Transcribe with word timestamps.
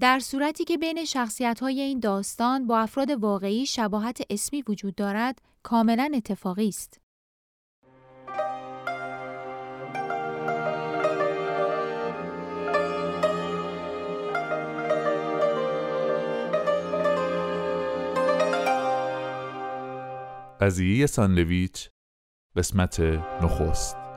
در 0.00 0.18
صورتی 0.18 0.64
که 0.64 0.78
بین 0.78 1.04
شخصیت 1.04 1.60
های 1.60 1.80
این 1.80 2.00
داستان 2.00 2.66
با 2.66 2.78
افراد 2.78 3.10
واقعی 3.10 3.66
شباهت 3.66 4.22
اسمی 4.30 4.64
وجود 4.68 4.94
دارد، 4.94 5.42
کاملا 5.62 6.10
اتفاقی 6.14 6.68
است. 6.68 7.00
قضیه 20.60 21.06
ساندویچ 21.06 21.88
قسمت 22.56 23.00
نخست 23.42 24.07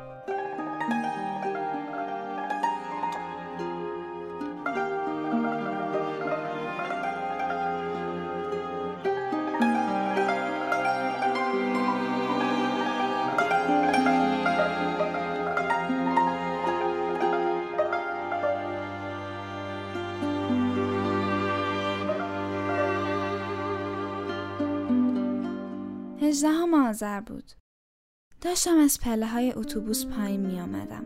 داشتم 28.51 28.77
از 28.77 28.99
پله 28.99 29.27
های 29.27 29.53
اتوبوس 29.53 30.05
پایین 30.05 30.45
می 30.45 30.59
آمدم. 30.59 31.05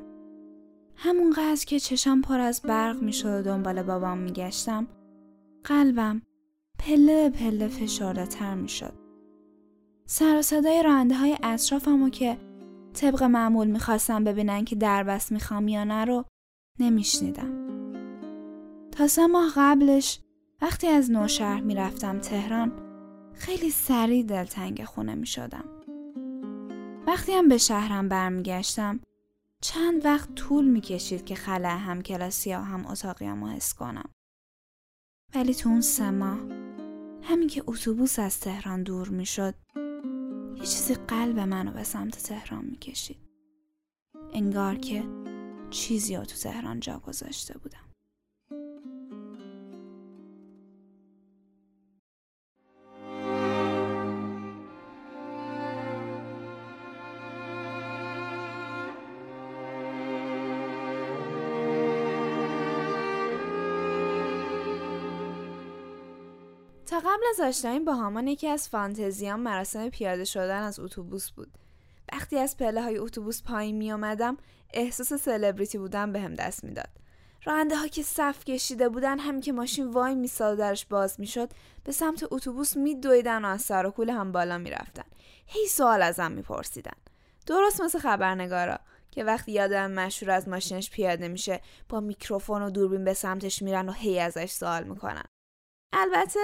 همونقدر 0.95 1.65
که 1.67 1.79
چشم 1.79 2.21
پر 2.21 2.39
از 2.39 2.61
برق 2.61 3.01
می 3.01 3.13
شد 3.13 3.27
و 3.27 3.41
دنبال 3.41 3.83
بابام 3.83 4.17
می 4.17 4.31
گشتم. 4.31 4.87
قلبم 5.63 6.21
پله 6.79 7.29
به 7.29 7.37
پله 7.37 7.67
فشارده 7.67 8.25
تر 8.25 8.55
می 8.55 8.69
شد. 8.69 8.93
سر 10.05 10.37
و 10.37 10.41
صدای 10.41 10.83
راننده 10.83 11.15
های 11.15 11.37
اطرافم 11.43 12.09
که 12.09 12.37
طبق 12.93 13.23
معمول 13.23 13.67
می‌خواستم 13.67 14.23
ببینن 14.23 14.65
که 14.65 14.75
دربست 14.75 15.31
می‌خوام 15.31 15.67
یا 15.67 15.83
نه 15.83 16.05
رو 16.05 16.25
نمیشنیدم. 16.79 17.67
تا 18.91 19.07
سه 19.07 19.27
ماه 19.27 19.53
قبلش 19.55 20.19
وقتی 20.61 20.87
از 20.87 21.11
نوشهر 21.11 21.61
می‌رفتم 21.61 22.19
تهران 22.19 22.71
خیلی 23.33 23.69
سریع 23.69 24.23
دلتنگ 24.23 24.83
خونه 24.83 25.15
می 25.15 25.27
شدم. 25.27 25.74
وقتی 27.07 27.31
هم 27.31 27.47
به 27.47 27.57
شهرم 27.57 28.09
برمیگشتم 28.09 28.99
چند 29.61 30.05
وقت 30.05 30.35
طول 30.35 30.65
می 30.65 30.81
کشید 30.81 31.25
که 31.25 31.35
خلع 31.35 31.77
هم 31.77 32.01
کلاسی 32.01 32.51
ها 32.51 32.63
هم 32.63 32.87
اتاقی 32.87 33.25
هم 33.25 33.45
حس 33.45 33.73
کنم. 33.73 34.09
ولی 35.35 35.55
تو 35.55 35.69
اون 35.69 35.81
سه 35.81 36.11
ماه 36.11 36.39
همین 37.21 37.47
که 37.47 37.63
اتوبوس 37.67 38.19
از 38.19 38.39
تهران 38.39 38.83
دور 38.83 39.09
می 39.09 39.25
شد 39.25 39.55
یه 40.55 40.61
چیزی 40.61 40.95
قلب 40.95 41.39
منو 41.39 41.71
به 41.71 41.83
سمت 41.83 42.23
تهران 42.23 42.65
می 42.65 42.77
کشید. 42.77 43.19
انگار 44.33 44.75
که 44.75 45.03
چیزی 45.69 46.15
رو 46.15 46.25
تو 46.25 46.35
تهران 46.35 46.79
جا 46.79 46.99
گذاشته 46.99 47.57
بودم. 47.57 47.84
قبل 66.99 67.23
از 67.29 67.39
آشنایی 67.39 67.79
با 67.79 67.93
هامان 67.93 68.27
یکی 68.27 68.47
از 68.47 68.69
فانتزیام 68.69 69.39
مراسم 69.39 69.89
پیاده 69.89 70.25
شدن 70.25 70.61
از 70.61 70.79
اتوبوس 70.79 71.31
بود. 71.31 71.57
وقتی 72.13 72.37
از 72.37 72.57
پله 72.57 72.81
های 72.81 72.97
اتوبوس 72.97 73.43
پایین 73.43 73.77
می 73.77 73.91
آمدم 73.91 74.37
احساس 74.73 75.13
سلبریتی 75.13 75.77
بودن 75.77 76.11
بهم 76.11 76.35
به 76.35 76.43
دست 76.43 76.63
می‌داد. 76.63 76.89
راننده 77.45 77.77
ها 77.77 77.87
که 77.87 78.03
صف 78.03 78.45
کشیده 78.45 78.89
بودن 78.89 79.19
هم 79.19 79.41
که 79.41 79.51
ماشین 79.51 79.91
وای 79.91 80.15
میساد 80.15 80.57
درش 80.57 80.85
باز 80.85 81.19
می‌شد 81.19 81.49
به 81.83 81.91
سمت 81.91 82.23
اتوبوس 82.31 82.77
میدویدن 82.77 83.45
و 83.45 83.47
از 83.47 83.61
سر 83.61 83.85
و 83.85 83.91
کول 83.91 84.09
هم 84.09 84.31
بالا 84.31 84.57
می‌رفتن. 84.57 85.05
هی 85.47 85.67
سوال 85.67 86.01
ازم 86.01 86.31
میپرسیدن. 86.31 86.97
درست 87.45 87.81
مثل 87.81 87.99
خبرنگارا 87.99 88.79
که 89.11 89.23
وقتی 89.23 89.51
یادم 89.51 89.91
مشهور 89.91 90.31
از 90.31 90.47
ماشینش 90.47 90.89
پیاده 90.89 91.27
میشه 91.27 91.61
با 91.89 91.99
میکروفون 91.99 92.61
و 92.61 92.69
دوربین 92.69 93.03
به 93.03 93.13
سمتش 93.13 93.61
میرن 93.61 93.89
و 93.89 93.91
هی 93.91 94.19
ازش 94.19 94.51
سوال 94.51 94.83
می‌کنن. 94.83 95.23
البته 95.93 96.39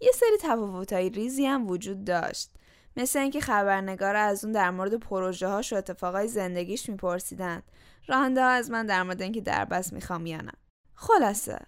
یه 0.00 0.12
سری 0.14 0.36
تفاوتهای 0.40 1.10
ریزی 1.10 1.46
هم 1.46 1.70
وجود 1.70 2.04
داشت. 2.04 2.50
مثل 2.96 3.18
اینکه 3.18 3.40
خبرنگار 3.40 4.16
از 4.16 4.44
اون 4.44 4.52
در 4.52 4.70
مورد 4.70 4.94
پروژه 4.94 5.48
هاش 5.48 5.72
و 5.72 5.76
اتفاقای 5.76 6.28
زندگیش 6.28 6.88
میپرسیدن 6.88 7.62
راننده 8.06 8.42
ها 8.42 8.48
از 8.48 8.70
من 8.70 8.86
در 8.86 9.02
مورد 9.02 9.22
اینکه 9.22 9.40
دربست 9.40 9.92
می‌خوام 9.92 10.26
یا 10.26 10.40
نه. 10.40 10.52
خلاصه 10.94 11.58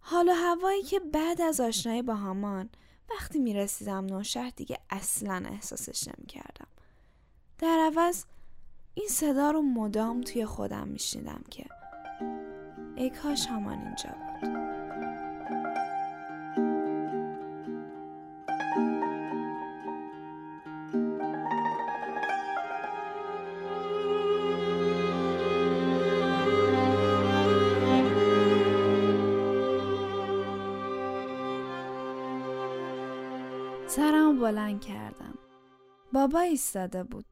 حالا 0.00 0.34
هوایی 0.34 0.82
که 0.82 1.00
بعد 1.00 1.40
از 1.40 1.60
آشنایی 1.60 2.02
با 2.02 2.14
هامان 2.14 2.70
وقتی 3.10 3.38
می‌رسیدم 3.38 4.06
نوشهر 4.06 4.52
دیگه 4.56 4.78
اصلا 4.90 5.42
احساسش 5.50 6.08
نمی‌کردم. 6.08 6.68
در 7.58 7.90
عوض 7.92 8.24
این 8.94 9.08
صدا 9.08 9.50
رو 9.50 9.62
مدام 9.62 10.20
توی 10.20 10.46
خودم 10.46 10.88
میشنیدم 10.88 11.44
که 11.50 11.64
ای 12.96 13.10
کاش 13.10 13.46
هامان 13.46 13.78
اینجا 13.78 14.10
بود. 14.10 14.69
بابا 36.20 36.40
ایستاده 36.40 37.04
بود. 37.04 37.24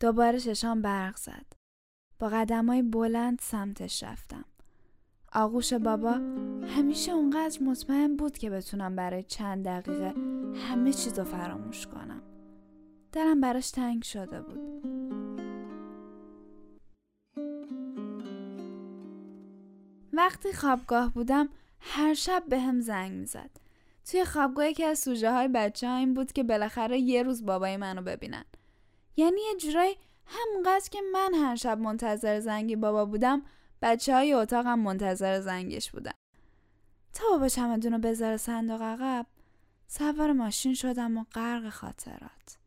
دوباره 0.00 0.38
ششام 0.38 0.82
برق 0.82 1.16
زد. 1.16 1.46
با 2.18 2.28
قدمای 2.28 2.82
بلند 2.82 3.38
سمتش 3.42 4.02
رفتم. 4.02 4.44
آغوش 5.32 5.72
بابا 5.72 6.10
همیشه 6.76 7.12
اونقدر 7.12 7.62
مطمئن 7.62 8.16
بود 8.16 8.38
که 8.38 8.50
بتونم 8.50 8.96
برای 8.96 9.22
چند 9.22 9.64
دقیقه 9.64 10.14
همه 10.68 10.92
چیز 10.92 11.18
رو 11.18 11.24
فراموش 11.24 11.86
کنم. 11.86 12.22
دلم 13.12 13.40
براش 13.40 13.70
تنگ 13.70 14.02
شده 14.02 14.40
بود. 14.42 14.60
وقتی 20.12 20.52
خوابگاه 20.52 21.14
بودم 21.14 21.48
هر 21.80 22.14
شب 22.14 22.42
به 22.48 22.60
هم 22.60 22.80
زنگ 22.80 23.12
می‌زد. 23.12 23.50
توی 24.10 24.24
خوابگاه 24.24 24.72
که 24.72 24.86
از 24.86 24.98
سوژه 24.98 25.32
های 25.32 25.48
بچه 25.48 25.88
ها 25.88 25.96
این 25.96 26.14
بود 26.14 26.32
که 26.32 26.42
بالاخره 26.42 26.98
یه 26.98 27.22
روز 27.22 27.46
بابای 27.46 27.76
منو 27.76 28.02
ببینن. 28.02 28.44
یعنی 29.16 29.40
یه 29.40 29.56
جورایی 29.56 29.96
همونقدر 30.26 30.88
که 30.90 30.98
من 31.12 31.34
هر 31.34 31.56
شب 31.56 31.78
منتظر 31.78 32.40
زنگی 32.40 32.76
بابا 32.76 33.04
بودم 33.04 33.42
بچه 33.82 34.14
های 34.14 34.32
اتاقم 34.32 34.78
منتظر 34.78 35.40
زنگش 35.40 35.90
بودن. 35.90 36.12
تا 37.12 37.24
بابا 37.30 37.48
چمدون 37.48 37.92
رو 37.92 37.98
بذاره 37.98 38.36
صندوق 38.36 38.82
عقب 38.82 39.26
سوار 39.86 40.32
ماشین 40.32 40.74
شدم 40.74 41.18
و 41.18 41.24
غرق 41.32 41.68
خاطرات. 41.68 42.58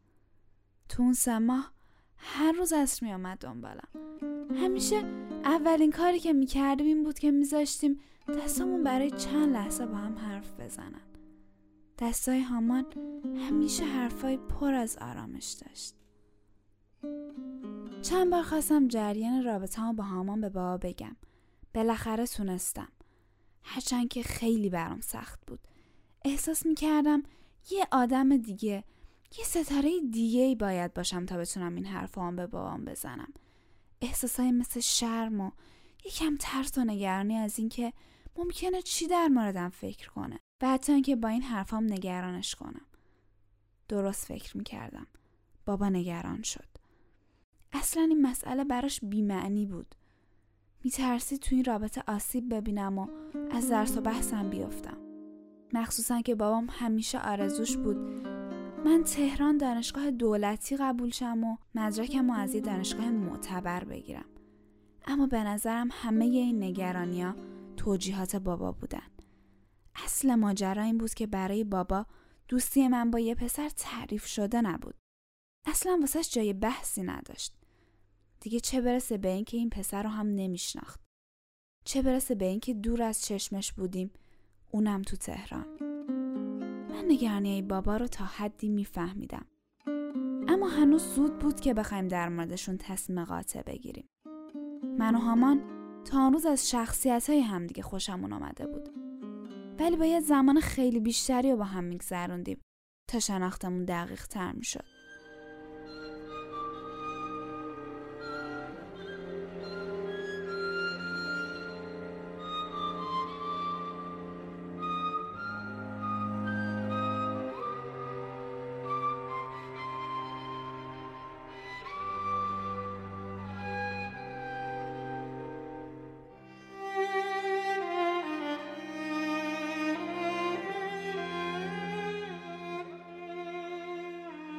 تو 0.89 1.03
اون 1.03 1.13
سه 1.13 1.39
هر 2.17 2.51
روز 2.51 2.73
اصر 2.73 3.05
می 3.05 3.13
آمد 3.13 3.37
دنبالم. 3.37 3.87
همیشه 4.61 5.03
اولین 5.43 5.91
کاری 5.91 6.19
که 6.19 6.33
می‌کردیم 6.33 6.85
این 6.85 7.03
بود 7.03 7.19
که 7.19 7.31
میذاشتیم 7.31 7.99
دستمون 8.37 8.83
برای 8.83 9.11
چند 9.11 9.53
لحظه 9.53 9.85
با 9.85 9.97
هم 9.97 10.17
حرف 10.17 10.51
بزنن. 10.59 11.12
دستای 11.99 12.41
هامان 12.41 12.85
همیشه 13.49 13.85
حرفای 13.85 14.37
پر 14.37 14.73
از 14.73 14.97
آرامش 14.97 15.51
داشت. 15.51 15.95
چند 18.01 18.31
بار 18.31 18.43
خواستم 18.43 18.87
جریان 18.87 19.43
رابطه 19.43 19.81
با 19.97 20.03
هامان 20.03 20.41
به 20.41 20.49
بابا 20.49 20.77
بگم. 20.77 21.15
بالاخره 21.73 22.27
تونستم. 22.27 22.87
هرچند 23.63 24.07
که 24.07 24.23
خیلی 24.23 24.69
برام 24.69 25.01
سخت 25.01 25.39
بود. 25.47 25.59
احساس 26.25 26.65
می 26.65 26.75
کردم 26.75 27.23
یه 27.71 27.87
آدم 27.91 28.37
دیگه 28.37 28.83
یه 29.37 29.45
ستاره 29.45 29.99
دیگه 30.11 30.41
ای 30.41 30.55
باید 30.55 30.93
باشم 30.93 31.25
تا 31.25 31.37
بتونم 31.37 31.75
این 31.75 31.85
حرف 31.85 32.17
هم 32.17 32.35
به 32.35 32.47
بابام 32.47 32.85
بزنم. 32.85 33.33
احساسای 34.01 34.51
مثل 34.51 34.79
شرم 34.79 35.41
و 35.41 35.51
یکم 36.05 36.37
ترس 36.39 36.77
و 36.77 36.83
نگرانی 36.83 37.35
از 37.35 37.59
اینکه 37.59 37.93
ممکنه 38.35 38.81
چی 38.81 39.07
در 39.07 39.27
موردم 39.27 39.69
فکر 39.69 40.09
کنه. 40.09 40.39
و 40.63 40.67
حتی 40.67 40.93
اینکه 40.93 41.15
با 41.15 41.27
این 41.27 41.41
حرفام 41.41 41.83
نگرانش 41.83 42.55
کنم. 42.55 42.85
درست 43.89 44.25
فکر 44.25 44.57
می‌کردم. 44.57 45.07
بابا 45.65 45.89
نگران 45.89 46.41
شد. 46.41 46.67
اصلا 47.73 48.03
این 48.03 48.21
مسئله 48.21 48.63
براش 48.63 48.99
بیمعنی 49.03 49.65
بود. 49.65 49.95
میترسید 50.83 51.39
تو 51.39 51.55
این 51.55 51.65
رابطه 51.65 52.03
آسیب 52.07 52.53
ببینم 52.53 52.99
و 52.99 53.07
از 53.51 53.69
درس 53.69 53.97
و 53.97 54.01
بحثم 54.01 54.49
بیفتم. 54.49 54.97
مخصوصا 55.73 56.21
که 56.21 56.35
بابام 56.35 56.67
همیشه 56.69 57.19
آرزوش 57.19 57.77
بود 57.77 57.97
من 58.85 59.03
تهران 59.03 59.57
دانشگاه 59.57 60.11
دولتی 60.11 60.77
قبول 60.77 61.09
شم 61.09 61.43
و 61.43 61.57
مدرکم 61.75 62.29
و 62.29 62.33
از 62.33 62.55
یه 62.55 62.61
دانشگاه 62.61 63.09
معتبر 63.09 63.83
بگیرم. 63.83 64.25
اما 65.07 65.27
به 65.27 65.43
نظرم 65.43 65.89
همه 65.91 66.25
این 66.25 66.63
نگرانیا 66.63 67.35
توجیهات 67.77 68.35
بابا 68.35 68.71
بودن. 68.71 69.12
اصل 69.95 70.35
ماجرا 70.35 70.83
این 70.83 70.97
بود 70.97 71.13
که 71.13 71.27
برای 71.27 71.63
بابا 71.63 72.05
دوستی 72.47 72.87
من 72.87 73.11
با 73.11 73.19
یه 73.19 73.35
پسر 73.35 73.69
تعریف 73.69 74.25
شده 74.25 74.61
نبود. 74.61 74.95
اصلا 75.65 75.97
واسهش 76.01 76.29
جای 76.29 76.53
بحثی 76.53 77.03
نداشت. 77.03 77.53
دیگه 78.39 78.59
چه 78.59 78.81
برسه 78.81 79.17
به 79.17 79.27
اینکه 79.29 79.57
این 79.57 79.69
پسر 79.69 80.03
رو 80.03 80.09
هم 80.09 80.27
نمیشناخت. 80.27 80.99
چه 81.85 82.01
برسه 82.01 82.35
به 82.35 82.45
اینکه 82.45 82.73
دور 82.73 83.03
از 83.03 83.21
چشمش 83.21 83.73
بودیم 83.73 84.11
اونم 84.71 85.01
تو 85.01 85.17
تهران. 85.17 85.65
من 86.89 87.05
نگرانی 87.07 87.61
بابا 87.61 87.97
رو 87.97 88.07
تا 88.07 88.25
حدی 88.25 88.69
میفهمیدم. 88.69 89.45
اما 90.47 90.69
هنوز 90.69 91.03
زود 91.03 91.39
بود 91.39 91.59
که 91.59 91.73
بخوایم 91.73 92.07
در 92.07 92.29
موردشون 92.29 92.77
تصمیم 92.77 93.25
قاطع 93.25 93.61
بگیریم. 93.61 94.09
من 94.99 95.15
و 95.15 95.19
هامان 95.19 95.61
تا 96.03 96.27
روز 96.27 96.45
از 96.45 96.69
شخصیت 96.69 97.29
های 97.29 97.39
همدیگه 97.39 97.83
خوشمون 97.83 98.33
آمده 98.33 98.67
بود. 98.67 99.02
ولی 99.79 99.97
باید 99.97 100.23
زمان 100.23 100.59
خیلی 100.59 100.99
بیشتری 100.99 101.51
رو 101.51 101.57
با 101.57 101.63
هم 101.63 101.83
میگذروندیم 101.83 102.61
تا 103.09 103.19
شناختمون 103.19 103.85
دقیق 103.85 104.25
تر 104.27 104.51
می‌شد. 104.51 105.02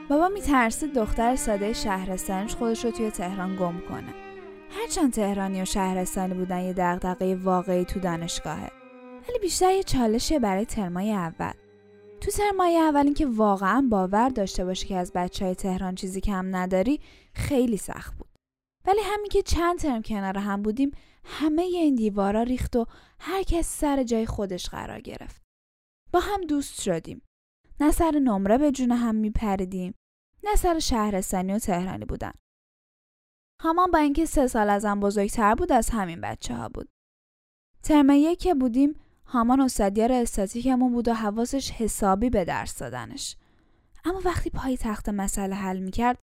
بابا 0.08 0.28
میترسید 0.28 0.94
دختر 0.94 1.36
ساده 1.36 1.72
شهرستانش 1.72 2.54
خودش 2.54 2.84
رو 2.84 2.90
توی 2.90 3.10
تهران 3.10 3.56
گم 3.56 3.80
کنه. 3.88 4.14
هرچند 4.70 5.12
تهرانی 5.12 5.62
و 5.62 5.64
شهرستانی 5.64 6.34
بودن 6.34 6.60
یه 6.60 6.72
دغدغه 6.72 7.36
واقعی 7.36 7.84
تو 7.84 8.00
دانشگاهه. 8.00 8.70
ولی 9.28 9.38
بیشتر 9.38 9.72
یه 9.72 9.82
چالشه 9.82 10.38
برای 10.38 10.64
ترمای 10.64 11.12
اول. 11.12 11.52
تو 12.20 12.30
ترمای 12.30 12.76
اول 12.76 13.04
اینکه 13.04 13.26
واقعا 13.26 13.88
باور 13.90 14.28
داشته 14.28 14.64
باشه 14.64 14.86
که 14.86 14.96
از 14.96 15.12
بچه 15.14 15.44
های 15.44 15.54
تهران 15.54 15.94
چیزی 15.94 16.20
کم 16.20 16.56
نداری 16.56 17.00
خیلی 17.34 17.76
سخت 17.76 18.18
بود. 18.18 18.28
ولی 18.86 19.00
همین 19.04 19.28
که 19.28 19.42
چند 19.42 19.78
ترم 19.78 20.02
کنار 20.02 20.38
هم 20.38 20.62
بودیم 20.62 20.90
همه 21.24 21.62
این 21.62 21.94
دیوارا 21.94 22.42
ریخت 22.42 22.76
و 22.76 22.86
هر 23.18 23.42
کس 23.42 23.78
سر 23.80 24.02
جای 24.02 24.26
خودش 24.26 24.68
قرار 24.68 25.00
گرفت. 25.00 25.42
با 26.12 26.20
هم 26.20 26.40
دوست 26.40 26.82
شدیم. 26.82 27.22
نه 27.80 27.90
سر 27.90 28.10
نمره 28.10 28.58
به 28.58 28.70
جون 28.70 28.92
هم 28.92 29.14
میپریدیم 29.14 29.94
نه 30.44 30.56
سر 30.56 30.78
شهرستانی 30.78 31.52
و 31.52 31.58
تهرانی 31.58 32.04
بودن. 32.04 32.32
همان 33.62 33.90
با 33.90 33.98
اینکه 33.98 34.26
سه 34.26 34.46
سال 34.46 34.70
ازم 34.70 35.00
بزرگتر 35.00 35.54
بود 35.54 35.72
از 35.72 35.90
همین 35.90 36.20
بچه 36.20 36.54
ها 36.54 36.68
بود. 36.68 36.88
ترم 37.82 38.10
یک 38.10 38.38
که 38.38 38.54
بودیم 38.54 39.00
هامان 39.26 39.60
استادیار 39.60 40.12
استاتیکمون 40.12 40.92
بود 40.92 41.08
و 41.08 41.14
حواسش 41.14 41.70
حسابی 41.70 42.30
به 42.30 42.44
درس 42.44 42.78
دادنش. 42.78 43.36
اما 44.04 44.20
وقتی 44.24 44.50
پای 44.50 44.76
تخت 44.76 45.08
مسئله 45.08 45.54
حل 45.54 45.78
می‌کرد 45.78 46.18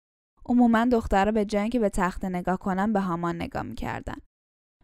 عموما 0.46 0.86
دخترها 0.86 1.31
به 1.31 1.46
جای 1.46 1.69
که 1.69 1.80
به 1.80 1.90
تخت 1.90 2.25
نگاه 2.25 2.57
کنن 2.57 2.94
به 2.94 3.00
هامان 3.00 3.36
نگاه 3.36 3.63
می‌کردن. 3.63 4.18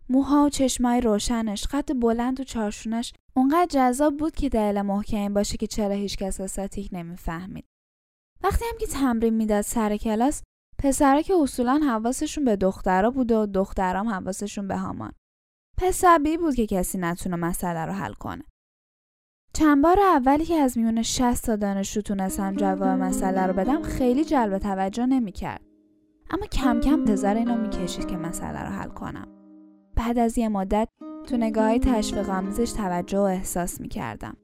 موها 0.10 0.46
و 0.46 0.50
چشمای 0.50 1.02
روشنش 1.02 1.68
قد 1.68 2.00
بلند 2.00 2.40
و 2.40 2.44
چارشونش 2.44 3.14
اونقدر 3.36 3.68
جذاب 3.70 4.18
بود 4.18 4.36
که 4.36 4.50
دلیل 4.50 4.82
محکمی 4.82 5.30
باشه 5.30 5.58
که 5.58 5.68
چرا 5.68 5.96
هیچکس 5.96 6.42
استاتیک 6.42 6.90
نمی‌فهمید. 6.92 7.66
وقتی 8.44 8.66
هم 8.66 8.78
که 8.80 8.88
تمرین 8.88 9.34
می‌داد 9.34 9.62
سر 9.62 9.98
کلاس 9.98 10.44
پسرا 10.78 11.22
که 11.22 11.34
اصولا 11.34 11.82
حواسشون 11.88 12.46
به 12.46 12.56
دخترها 12.56 13.10
بود 13.10 13.32
و 13.32 13.46
دخترام 13.46 14.10
حواسشون 14.10 14.68
به 14.68 14.78
هامان. 14.78 15.12
پس 15.78 16.02
طبیعی 16.02 16.38
بود 16.38 16.56
که 16.56 16.66
کسی 16.66 16.98
نتونه 16.98 17.36
مسئله 17.36 17.86
رو 17.86 17.92
حل 17.92 18.14
کنه. 18.14 18.44
چند 19.54 19.84
بار 19.84 20.00
اولی 20.00 20.46
که 20.46 20.56
از 20.56 20.78
میون 20.78 21.02
60 21.02 21.46
تا 21.46 21.56
دانشجو 21.56 22.02
تونستم 22.02 22.56
جواب 22.56 22.84
مسئله 22.84 23.42
رو 23.42 23.54
بدم 23.54 23.82
خیلی 23.82 24.26
جلب 24.26 24.58
توجه 24.58 25.06
نمی‌کرد. 25.06 25.62
اما 26.30 26.46
کم 26.46 26.80
کم 26.80 27.00
انتظار 27.00 27.36
اینو 27.36 27.56
می‌کشید 27.56 28.08
که 28.08 28.18
مسئله 28.18 28.60
رو 28.60 28.70
حل 28.70 28.90
کنم. 28.90 29.35
بعد 29.96 30.18
از 30.18 30.38
یه 30.38 30.50
مدت 30.50 30.90
تو 31.24 31.38
نگاه 31.38 31.66
های 31.66 31.80
تشویق 31.80 32.30
آمیزش 32.30 32.72
توجه 32.72 33.18
و 33.18 33.22
احساس 33.22 33.82
می‌کردم. 33.82 34.38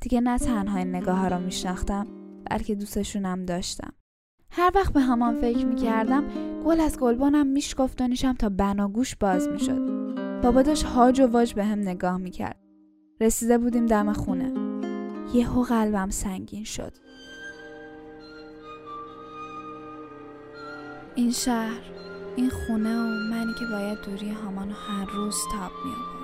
دیگه 0.00 0.20
نه 0.20 0.38
تنها 0.38 0.78
این 0.78 0.94
نگاه 0.94 1.18
ها 1.18 1.28
رو 1.28 1.38
میشناختم 1.38 2.06
بلکه 2.50 2.74
دوستشونم 2.74 3.44
داشتم. 3.44 3.92
هر 4.50 4.72
وقت 4.74 4.92
به 4.92 5.00
همان 5.00 5.40
فکر 5.40 5.66
می‌کردم 5.66 6.24
گل 6.64 6.80
از 6.80 6.98
گلبانم 6.98 7.46
میشکفت 7.46 8.02
و 8.02 8.08
نیشم 8.08 8.32
تا 8.32 8.48
بناگوش 8.48 9.16
باز 9.16 9.48
می‌شد. 9.48 9.88
بابا 10.42 10.62
داشت 10.62 10.84
هاج 10.84 11.20
و 11.20 11.26
واج 11.26 11.54
به 11.54 11.64
هم 11.64 11.78
نگاه 11.78 12.16
می‌کرد. 12.16 12.60
رسیده 13.20 13.58
بودیم 13.58 13.86
دم 13.86 14.12
خونه. 14.12 14.52
یهو 15.34 15.62
قلبم 15.62 16.10
سنگین 16.10 16.64
شد. 16.64 16.92
این 21.14 21.30
شهر. 21.30 21.97
این 22.38 22.50
خونه 22.50 22.96
و 22.96 23.06
منی 23.06 23.54
که 23.54 23.66
باید 23.66 23.98
دوری 24.00 24.30
هامانو 24.30 24.74
هر 24.74 25.04
روز 25.04 25.36
تاب 25.52 25.72
می 25.84 26.17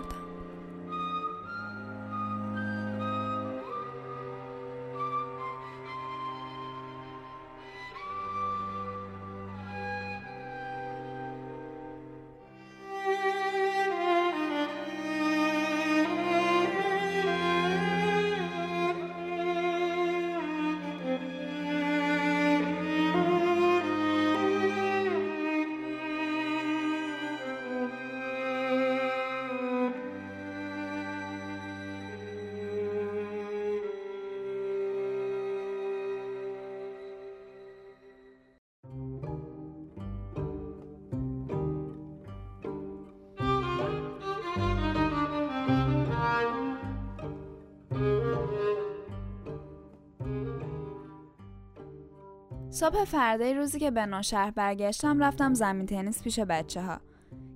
صبح 52.74 53.04
فردای 53.04 53.54
روزی 53.54 53.78
که 53.78 53.90
به 53.90 54.06
نوشهر 54.06 54.50
برگشتم 54.50 55.22
رفتم 55.22 55.54
زمین 55.54 55.86
تنیس 55.86 56.22
پیش 56.22 56.40
بچه 56.40 56.82
ها. 56.82 57.00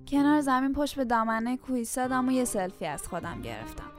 کنار 0.07 0.41
زمین 0.41 0.73
پشت 0.73 0.95
به 0.95 1.05
دامنه 1.05 1.57
کوهی 1.57 1.85
سادم 1.85 2.27
و 2.27 2.31
یه 2.31 2.45
سلفی 2.45 2.85
از 2.85 3.07
خودم 3.07 3.41
گرفتم. 3.41 3.91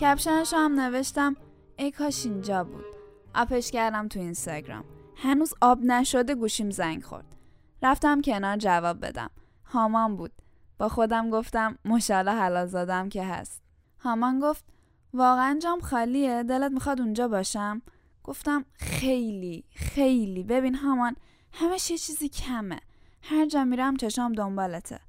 کپشنش 0.00 0.54
هم 0.54 0.80
نوشتم 0.80 1.36
ای 1.76 1.90
کاش 1.90 2.26
اینجا 2.26 2.64
بود. 2.64 2.84
اپش 3.34 3.70
کردم 3.70 4.08
تو 4.08 4.20
اینستاگرام. 4.20 4.84
هنوز 5.16 5.54
آب 5.60 5.80
نشده 5.82 6.34
گوشیم 6.34 6.70
زنگ 6.70 7.02
خورد. 7.02 7.36
رفتم 7.82 8.20
کنار 8.20 8.56
جواب 8.56 9.06
بدم. 9.06 9.30
هامان 9.64 10.16
بود. 10.16 10.32
با 10.78 10.88
خودم 10.88 11.30
گفتم 11.30 11.78
مشاله 11.84 12.32
حلال 12.32 12.66
زادم 12.66 13.08
که 13.08 13.24
هست. 13.24 13.62
هامان 13.98 14.40
گفت 14.40 14.64
واقعا 15.14 15.58
جام 15.62 15.80
خالیه 15.80 16.42
دلت 16.42 16.72
می‌خواد 16.72 17.00
اونجا 17.00 17.28
باشم؟ 17.28 17.82
گفتم 18.24 18.64
خیلی 18.74 19.64
خیلی. 19.74 20.42
ببین 20.42 20.74
همان 20.74 21.16
همش 21.52 21.90
یه 21.90 21.98
چیزی 21.98 22.28
کمه. 22.28 22.80
هر 23.22 23.46
جا 23.46 23.64
میرم 23.64 23.96
چشام 23.96 24.32
دنبالته. 24.32 25.00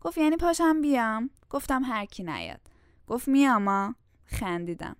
گفت 0.00 0.18
یعنی 0.18 0.36
پاشم 0.36 0.80
بیام؟ 0.80 1.30
گفتم 1.50 1.82
هر 1.84 2.04
کی 2.04 2.22
نیاد. 2.22 2.60
گفت 3.06 3.28
میاما 3.28 3.94
خندیدم. 4.24 4.96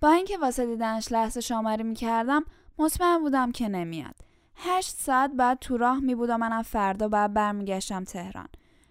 با 0.00 0.10
اینکه 0.10 0.38
واسه 0.38 0.66
دیدنش 0.66 1.12
لحظه 1.12 1.40
شماری 1.40 1.82
می‌کردم 1.82 2.44
مطمئن 2.78 3.18
بودم 3.18 3.52
که 3.52 3.68
نمیاد. 3.68 4.14
هشت 4.56 4.96
ساعت 4.96 5.30
بعد 5.30 5.58
تو 5.58 5.76
راه 5.76 6.00
می 6.00 6.14
و 6.14 6.36
منم 6.36 6.62
فردا 6.62 7.08
بعد 7.08 7.34
برمیگشتم 7.34 8.04
تهران. 8.04 8.48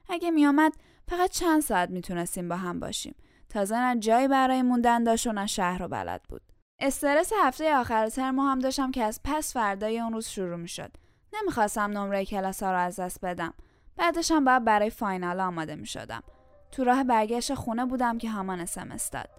اگه 0.10 0.32
میامد 0.32 0.74
فقط 1.08 1.30
چند 1.30 1.62
ساعت 1.62 1.90
می‌تونستیم 1.90 2.50
با 2.50 2.56
هم 2.56 2.80
باشیم. 2.80 3.16
تازه 3.50 3.76
نه 3.76 4.00
جایی 4.00 4.28
برای 4.28 4.62
موندن 4.62 5.04
داشت 5.04 5.28
و 5.28 5.32
نه 5.32 5.48
شهر 5.48 5.78
رو 5.78 5.88
بلد 5.88 6.22
بود. 6.30 6.42
استرس 6.84 7.32
هفته 7.44 7.76
آخر 7.76 8.10
ترم 8.10 8.40
هم 8.40 8.60
داشتم 8.60 8.92
که 8.92 9.04
از 9.04 9.20
پس 9.24 9.54
فردای 9.54 10.00
اون 10.00 10.14
روز 10.14 10.28
شروع 10.28 10.56
می‌شد. 10.56 10.92
نمی‌خواستم 11.34 11.98
نمره 11.98 12.26
کلاس 12.26 12.64
ها 12.64 12.72
رو 12.72 12.78
از 12.78 13.00
دست 13.00 13.22
بدم. 13.22 13.54
بعدش 13.98 14.32
هم 14.32 14.46
باید 14.46 14.64
برای 14.64 14.90
فاینال 14.90 15.40
آماده 15.40 15.76
می‌شدم. 15.76 16.24
تو 16.72 16.84
راه 16.84 17.04
برگشت 17.04 17.54
خونه 17.54 17.86
بودم 17.86 18.18
که 18.18 18.30
همان 18.30 18.60
اسمس 18.60 19.10
داد. 19.10 19.30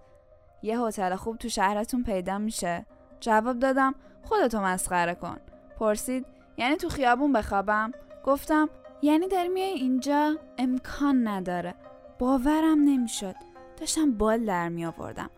یه 0.63 0.79
هتل 0.79 1.15
خوب 1.15 1.37
تو 1.37 1.49
شهرتون 1.49 2.03
پیدا 2.03 2.37
میشه؟ 2.37 2.85
جواب 3.19 3.59
دادم 3.59 3.95
خودتو 4.23 4.61
مسخره 4.61 5.15
کن. 5.15 5.37
پرسید 5.79 6.25
یعنی 6.57 6.75
تو 6.75 6.89
خیابون 6.89 7.33
بخوابم؟ 7.33 7.91
گفتم 8.25 8.69
یعنی 9.01 9.27
داری 9.27 9.49
میای 9.49 9.69
اینجا؟ 9.69 10.35
امکان 10.57 11.27
نداره. 11.27 11.75
باورم 12.19 12.79
نمی‌شد. 12.79 13.35
داشتم 13.77 14.11
بال 14.11 14.45
در 14.45 14.69
می 14.69 14.85
آوردم 14.85 15.29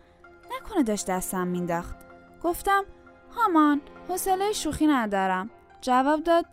نکنه 0.56 0.82
داشت 0.82 1.06
دستم 1.06 1.46
مینداخت. 1.46 1.96
گفتم 2.42 2.84
هامان 3.36 3.80
حوصله 4.08 4.52
شوخی 4.52 4.86
ندارم. 4.86 5.50
جواب 5.80 6.22
داد 6.22 6.46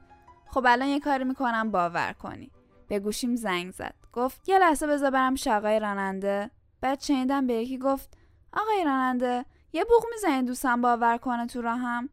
خب 0.47 0.63
الان 0.67 0.87
یه 0.87 0.99
کاری 0.99 1.23
می‌کنم 1.23 1.71
باور 1.71 2.13
کنی. 2.13 2.51
به 2.87 2.99
گوشیم 2.99 3.35
زنگ 3.35 3.71
زد. 3.71 3.95
گفت 4.13 4.49
یه 4.49 4.59
لحظه 4.59 4.87
بذار 4.87 5.11
برم 5.11 5.35
آقای 5.47 5.79
راننده. 5.79 6.51
بعد 6.81 6.99
شنیدم 6.99 7.47
به 7.47 7.53
یکی 7.53 7.77
گفت 7.77 8.17
آقای 8.53 8.83
راننده 8.85 9.45
یه 9.73 9.85
بوغ 9.85 10.05
می‌زنی 10.11 10.43
دوستم 10.43 10.81
باور 10.81 11.17
کنه 11.17 11.47
تو 11.47 11.61
راهم؟ 11.61 12.09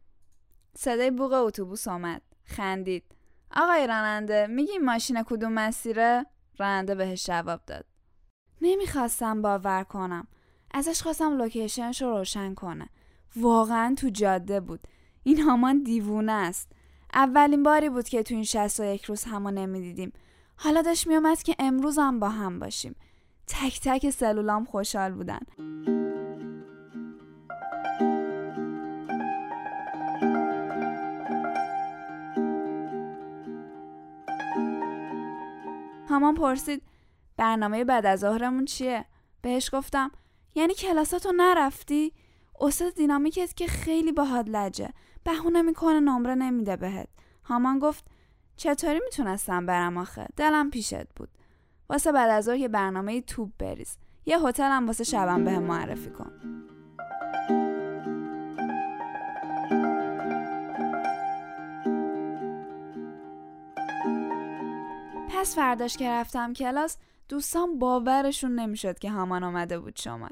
صدای 0.75 1.11
بوغ 1.11 1.33
اتوبوس 1.33 1.87
آمد 1.87 2.21
خندید. 2.43 3.15
آقای 3.55 3.87
راننده 3.87 4.47
میگی 4.47 4.77
ماشین 4.77 5.23
کدوم 5.23 5.53
مسیره؟ 5.53 6.25
راننده 6.57 6.95
بهش 6.95 7.25
جواب 7.25 7.61
داد. 7.67 7.85
نمی‌خواستم 8.61 9.41
باور 9.41 9.83
کنم. 9.83 10.27
ازش 10.73 11.01
خواستم 11.01 11.37
لوکیشنش 11.37 12.01
رو 12.01 12.09
روشن 12.17 12.53
کنه. 12.53 12.89
واقعا 13.35 13.95
تو 13.97 14.09
جاده 14.09 14.59
بود. 14.59 14.79
این 15.23 15.41
هامان 15.41 15.83
دیوونه 15.83 16.31
است. 16.31 16.71
اولین 17.13 17.63
باری 17.63 17.89
بود 17.89 18.09
که 18.09 18.23
تو 18.23 18.33
این 18.33 18.45
یک 18.79 19.03
روز 19.03 19.23
همو 19.23 19.51
نمی‌دیدیم. 19.51 20.13
حالا 20.55 20.81
داشت 20.81 21.07
میومد 21.07 21.43
که 21.43 21.55
امروز 21.59 21.99
هم 21.99 22.19
با 22.19 22.29
هم 22.29 22.59
باشیم. 22.59 22.95
تک 23.47 23.79
تک 23.83 24.09
سلولام 24.09 24.65
خوشحال 24.65 25.11
بودن. 25.11 25.39
همان 36.09 36.35
پرسید 36.35 36.83
برنامه 37.37 37.83
بعد 37.83 38.05
از 38.05 38.19
ظهرمون 38.19 38.65
چیه؟ 38.65 39.05
بهش 39.41 39.69
گفتم 39.73 40.11
یعنی 40.55 40.73
کلاساتو 40.73 41.31
نرفتی؟ 41.31 42.13
استاد 42.61 42.93
دینامیکت 42.93 43.53
که 43.53 43.67
خیلی 43.67 44.11
باحال 44.11 44.49
لجه. 44.49 44.89
بهونه 45.23 45.61
می‌کنه 45.61 45.99
نمره 45.99 46.35
نمیده 46.35 46.75
بهت. 46.75 47.07
هامان 47.43 47.79
گفت 47.79 48.05
چطوری 48.57 48.99
می‌تونستم 49.05 49.65
برم 49.65 49.97
آخه؟ 49.97 50.27
دلم 50.37 50.69
پیشت 50.69 51.13
بود. 51.15 51.29
واسه 51.89 52.11
بعد 52.11 52.29
از 52.29 52.47
یه 52.47 52.67
برنامه 52.67 53.21
توپ 53.21 53.49
بریز. 53.59 53.97
یه 54.25 54.39
هتلم 54.39 54.87
واسه 54.87 55.03
شبم 55.03 55.45
به 55.45 55.59
معرفی 55.59 56.09
کن. 56.09 56.31
پس 65.29 65.55
فرداش 65.55 65.97
که 65.97 66.09
رفتم 66.09 66.53
کلاس 66.53 66.97
دوستان 67.31 67.79
باورشون 67.79 68.55
نمی‌شد 68.55 68.99
که 68.99 69.11
هامان 69.11 69.43
آمده 69.43 69.79
بود 69.79 69.95
شمال. 69.95 70.31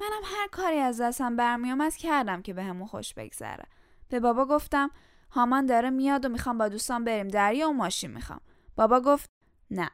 منم 0.00 0.22
هر 0.24 0.48
کاری 0.52 0.78
از 0.78 1.00
دستم 1.00 1.36
برمیومد 1.36 1.94
کردم 1.94 2.42
که 2.42 2.54
به 2.54 2.74
خوش 2.86 3.14
بگذره. 3.14 3.64
به 4.08 4.20
بابا 4.20 4.46
گفتم 4.46 4.90
هامان 5.30 5.66
داره 5.66 5.90
میاد 5.90 6.24
و 6.24 6.28
می‌خوام 6.28 6.58
با 6.58 6.68
دوستان 6.68 7.04
بریم. 7.04 7.28
دریا 7.28 7.70
و 7.70 7.72
ماشین 7.72 8.10
می‌خوام. 8.10 8.40
بابا 8.76 9.00
گفت 9.00 9.26
نه. 9.70 9.90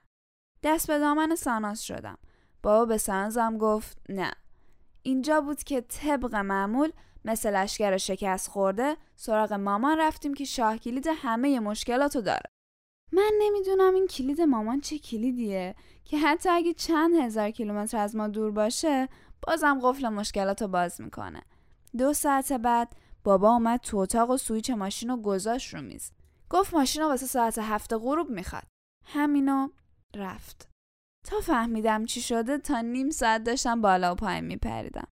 دست 0.63 0.87
به 0.87 0.99
دامن 0.99 1.35
ساناس 1.35 1.81
شدم. 1.81 2.19
بابا 2.63 2.85
به 2.85 2.99
سانازم 2.99 3.59
گفت 3.59 3.99
نه. 4.09 4.33
اینجا 5.03 5.41
بود 5.41 5.63
که 5.63 5.81
طبق 5.81 6.35
معمول 6.35 6.93
مثل 7.25 7.57
لشکر 7.57 7.97
شکست 7.97 8.49
خورده 8.49 8.97
سراغ 9.17 9.53
مامان 9.53 9.99
رفتیم 9.99 10.35
که 10.35 10.45
شاه 10.45 10.79
کلید 10.79 11.07
همه 11.23 11.61
مشکلاتو 11.61 12.21
داره. 12.21 12.51
من 13.13 13.33
نمی‌دونم 13.39 13.95
این 13.95 14.07
کلید 14.07 14.41
مامان 14.41 14.81
چه 14.81 14.99
کلیدیه 14.99 15.75
که 16.05 16.19
حتی 16.19 16.49
اگه 16.49 16.75
چند 16.75 17.15
هزار 17.15 17.51
کیلومتر 17.51 17.99
از 17.99 18.17
ما 18.17 18.29
دور 18.29 18.51
باشه 18.51 19.09
بازم 19.47 19.81
قفل 19.83 20.09
مشکلات 20.09 20.63
رو 20.63 20.69
باز 20.69 21.01
می‌کنه. 21.01 21.43
دو 21.99 22.13
ساعت 22.13 22.53
بعد 22.53 22.97
بابا 23.25 23.53
اومد 23.53 23.81
تو 23.81 23.97
اتاق 23.97 24.31
و 24.31 24.37
سویچ 24.37 24.71
ماشین 24.71 25.11
رو 25.11 25.17
گذاشت 25.17 25.75
رو 25.75 25.83
میز. 25.83 26.11
گفت 26.51 26.75
ماشین 26.75 27.03
رو 27.03 27.09
واسه 27.09 27.27
ساعت 27.27 27.59
هفت 27.59 27.93
غروب 27.93 28.31
می‌خواد. 28.31 28.67
همینو 29.05 29.69
رفت. 30.17 30.69
تا 31.27 31.41
فهمیدم 31.41 32.05
چی 32.05 32.21
شده 32.21 32.59
تا 32.59 32.81
نیم 32.81 33.11
ساعت 33.11 33.45
داشتم 33.45 33.81
بالا 33.81 34.13
و 34.13 34.15
پایین 34.15 34.45
میپریدم. 34.45 35.09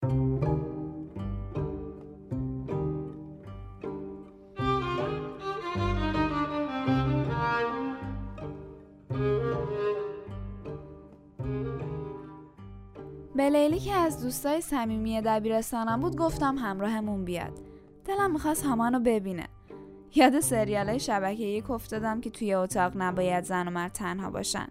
به 13.39 13.51
لیلی 13.51 13.79
که 13.79 13.93
از 13.93 14.23
دوستای 14.23 14.61
صمیمی 14.61 15.23
دبیرستانم 15.23 16.01
بود 16.01 16.17
گفتم 16.17 16.59
همراهمون 16.59 17.25
بیاد. 17.25 17.53
دلم 18.05 18.33
می‌خواست 18.33 18.65
رو 18.65 19.01
ببینه. 19.01 19.49
یاد 20.15 20.41
سریال 20.41 20.99
شبکه 20.99 21.43
یک 21.43 21.71
افتادم 21.71 22.21
که 22.21 22.31
توی 22.31 22.55
اتاق 22.55 22.93
نباید 22.97 23.45
زن 23.45 23.69
و 23.69 23.71
مرد 23.71 23.93
تنها 23.93 24.31
باشن. 24.31 24.69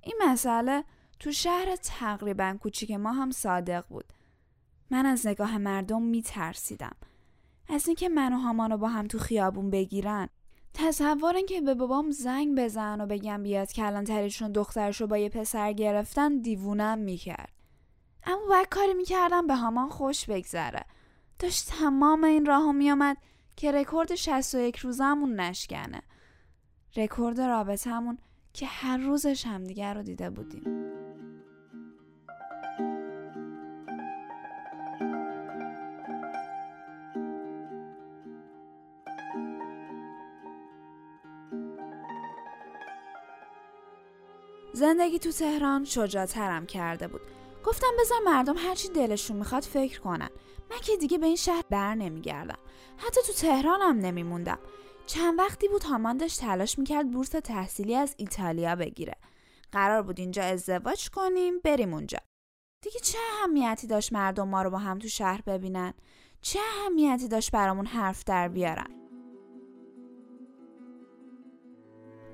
این 0.00 0.14
مسئله 0.28 0.84
تو 1.20 1.32
شهر 1.32 1.76
تقریبا 1.76 2.56
کوچیک 2.62 2.90
ما 2.90 3.12
هم 3.12 3.30
صادق 3.30 3.84
بود. 3.88 4.04
من 4.90 5.06
از 5.06 5.26
نگاه 5.26 5.58
مردم 5.58 6.02
میترسیدم. 6.02 6.96
از 7.68 7.86
اینکه 7.86 8.08
من 8.08 8.32
و 8.32 8.38
هامان 8.38 8.70
رو 8.70 8.78
با 8.78 8.88
هم 8.88 9.06
تو 9.06 9.18
خیابون 9.18 9.70
بگیرن. 9.70 10.28
تصور 10.74 11.40
که 11.48 11.60
به 11.60 11.74
بابام 11.74 12.10
زنگ 12.10 12.58
بزن 12.58 13.00
و 13.00 13.06
بگم 13.06 13.42
بیاد 13.42 13.72
که 13.72 13.86
الان 13.86 14.04
تریشون 14.04 14.52
دخترش 14.52 15.00
رو 15.00 15.06
با 15.06 15.18
یه 15.18 15.28
پسر 15.28 15.72
گرفتن 15.72 16.38
دیوونم 16.38 16.98
می‌کرد. 16.98 17.55
اما 18.26 18.46
باید 18.48 18.68
کاری 18.68 18.94
می‌کردم 18.94 19.46
به 19.46 19.54
هامان 19.54 19.88
خوش 19.88 20.26
بگذره. 20.26 20.84
داشت 21.38 21.68
تمام 21.68 22.24
این 22.24 22.46
راه 22.46 22.72
میامد 22.72 23.16
که 23.56 23.72
رکورد 23.72 24.14
61 24.14 24.76
روزمون 24.76 25.40
نشکنه. 25.40 26.02
رکورد 26.96 27.40
رابطمون 27.40 28.18
که 28.52 28.66
هر 28.66 28.96
روزش 28.96 29.46
همدیگر 29.46 29.94
رو 29.94 30.02
دیده 30.02 30.30
بودیم. 30.30 30.86
زندگی 44.72 45.18
تو 45.18 45.30
تهران 45.32 45.84
شجاعترم 45.84 46.66
کرده 46.66 47.08
بود. 47.08 47.20
گفتم 47.66 47.86
بذار 48.00 48.18
مردم 48.24 48.56
هرچی 48.58 48.88
دلشون 48.88 49.36
می‌خواد 49.36 49.62
فکر 49.62 50.00
کنن. 50.00 50.30
من 50.70 50.78
که 50.82 50.96
دیگه 50.96 51.18
به 51.18 51.26
این 51.26 51.36
شهر 51.36 51.62
بر 51.70 51.94
نمیگردم. 51.94 52.58
حتی 52.96 53.20
تو 53.26 53.32
تهرانم 53.32 53.98
نمیموندم. 53.98 54.58
چند 55.06 55.38
وقتی 55.38 55.68
بود 55.68 55.82
هامان 55.82 56.16
داشت 56.16 56.40
تلاش 56.40 56.78
می‌کرد 56.78 57.10
بورس 57.10 57.28
تحصیلی 57.28 57.94
از 57.94 58.14
ایتالیا 58.16 58.76
بگیره. 58.76 59.14
قرار 59.72 60.02
بود 60.02 60.20
اینجا 60.20 60.42
ازدواج 60.42 61.10
کنیم 61.10 61.58
بریم 61.58 61.94
اونجا. 61.94 62.18
دیگه 62.82 63.00
چه 63.00 63.18
اهمیتی 63.40 63.86
داشت 63.86 64.12
مردم 64.12 64.48
ما 64.48 64.62
رو 64.62 64.70
با 64.70 64.78
هم 64.78 64.98
تو 64.98 65.08
شهر 65.08 65.40
ببینن؟ 65.46 65.94
چه 66.40 66.58
اهمیتی 66.80 67.28
داشت 67.28 67.50
برامون 67.50 67.86
حرف 67.86 68.24
در 68.24 68.48
بیارن؟ 68.48 68.90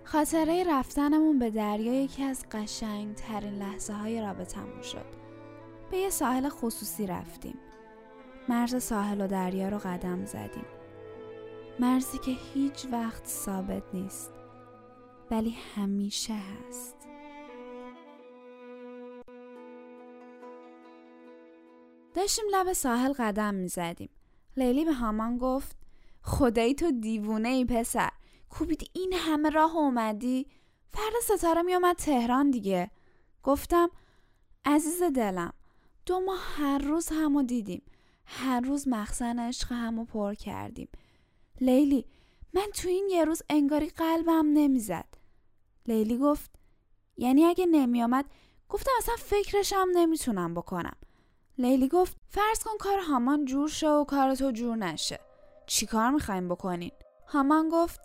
خاطره 0.04 0.64
رفتنمون 0.64 1.38
به 1.38 1.50
دریا 1.50 2.02
یکی 2.02 2.22
از 2.22 2.44
قشنگ 2.52 3.14
ترین 3.14 3.54
لحظه 3.54 3.92
های 3.92 4.20
رابطمون 4.20 4.82
شد. 4.82 5.21
به 5.92 5.98
یه 5.98 6.10
ساحل 6.10 6.48
خصوصی 6.48 7.06
رفتیم. 7.06 7.58
مرز 8.48 8.82
ساحل 8.82 9.20
و 9.20 9.26
دریا 9.26 9.68
رو 9.68 9.78
قدم 9.78 10.24
زدیم. 10.24 10.64
مرزی 11.80 12.18
که 12.18 12.30
هیچ 12.30 12.86
وقت 12.92 13.26
ثابت 13.26 13.82
نیست 13.94 14.32
ولی 15.30 15.56
همیشه 15.74 16.34
هست. 16.34 16.96
داشتیم 22.14 22.44
لب 22.50 22.72
ساحل 22.72 23.12
قدم 23.12 23.54
می 23.54 23.68
زدیم. 23.68 24.10
لیلی 24.56 24.84
به 24.84 24.92
هامان 24.92 25.38
گفت 25.38 25.76
خدایی 26.22 26.74
تو 26.74 26.90
دیوونه 26.90 27.48
ای 27.48 27.64
پسر. 27.64 28.10
کوبید 28.50 28.90
این 28.92 29.12
همه 29.12 29.50
راه 29.50 29.76
اومدی؟ 29.76 30.46
فردا 30.92 31.36
ستاره 31.36 31.62
می 31.62 31.74
تهران 31.98 32.50
دیگه. 32.50 32.90
گفتم 33.42 33.90
عزیز 34.64 35.02
دلم 35.02 35.52
دو 36.06 36.20
ماه 36.20 36.40
هر 36.56 36.78
روز 36.78 37.08
همو 37.08 37.42
دیدیم. 37.42 37.82
هر 38.26 38.60
روز 38.60 38.88
مخزن 38.88 39.38
عشق 39.38 39.72
همو 39.72 40.04
پر 40.04 40.34
کردیم. 40.34 40.88
لیلی 41.60 42.04
من 42.54 42.66
تو 42.74 42.88
این 42.88 43.08
یه 43.10 43.24
روز 43.24 43.42
انگاری 43.50 43.88
قلبم 43.88 44.46
نمی‌زد. 44.52 45.08
لیلی 45.86 46.18
گفت 46.18 46.50
یعنی 47.16 47.44
اگه 47.44 47.66
نمیامد 47.66 48.24
گفتم 48.68 48.90
اصلا 48.98 49.14
فکرشم 49.18 49.86
نمی‌تونم 49.92 50.54
بکنم. 50.54 50.96
لیلی 51.58 51.88
گفت 51.88 52.16
فرض 52.28 52.62
کن 52.64 52.76
کار 52.80 52.98
هامان 52.98 53.44
جور 53.44 53.68
شه 53.68 53.88
و 53.88 54.04
کار 54.04 54.34
تو 54.34 54.50
جور 54.50 54.76
نشه. 54.76 55.20
چی 55.66 55.86
کار 55.86 56.10
می‌خوایم 56.10 56.48
بکنین؟ 56.48 56.92
هامان 57.26 57.68
گفت 57.68 58.00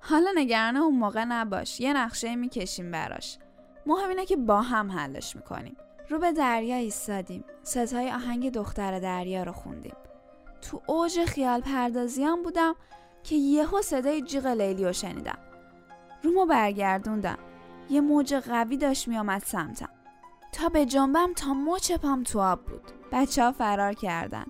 حالا 0.00 0.30
نگران 0.34 0.76
اون 0.76 0.98
موقع 0.98 1.24
نباش 1.24 1.80
یه 1.80 1.92
نقشه 1.92 2.36
می‌کشیم 2.36 2.90
براش. 2.90 3.38
مهم 3.86 4.08
اینه 4.08 4.26
که 4.26 4.36
با 4.36 4.62
هم 4.62 4.90
حلش 4.90 5.36
می‌کنیم. 5.36 5.76
رو 6.08 6.18
به 6.18 6.32
دریا 6.32 6.76
ایستادیم. 6.76 7.44
ستای 7.62 8.10
آهنگ 8.10 8.52
دختر 8.52 8.98
دریا 8.98 9.42
رو 9.42 9.52
خوندیم. 9.52 9.96
تو 10.62 10.82
اوج 10.86 11.24
خیال 11.24 11.60
پردازیان 11.60 12.42
بودم 12.42 12.74
که 13.22 13.36
یهو 13.36 13.82
صدای 13.82 14.22
جیغ 14.22 14.46
لیلی 14.46 14.84
رو 14.84 14.92
شنیدم. 14.92 15.38
رومو 16.22 16.46
برگردوندم. 16.46 17.38
یه 17.90 18.00
موج 18.00 18.34
قوی 18.34 18.76
داشت 18.76 19.08
میامد 19.08 19.42
سمتم. 19.42 19.88
تا 20.52 20.68
به 20.68 20.86
جنبم 20.86 21.32
تا 21.36 21.54
مچ 21.54 21.92
پام 21.92 22.22
تو 22.22 22.40
آب 22.40 22.64
بود. 22.64 22.82
بچه 23.12 23.44
ها 23.44 23.52
فرار 23.52 23.92
کردن. 23.92 24.46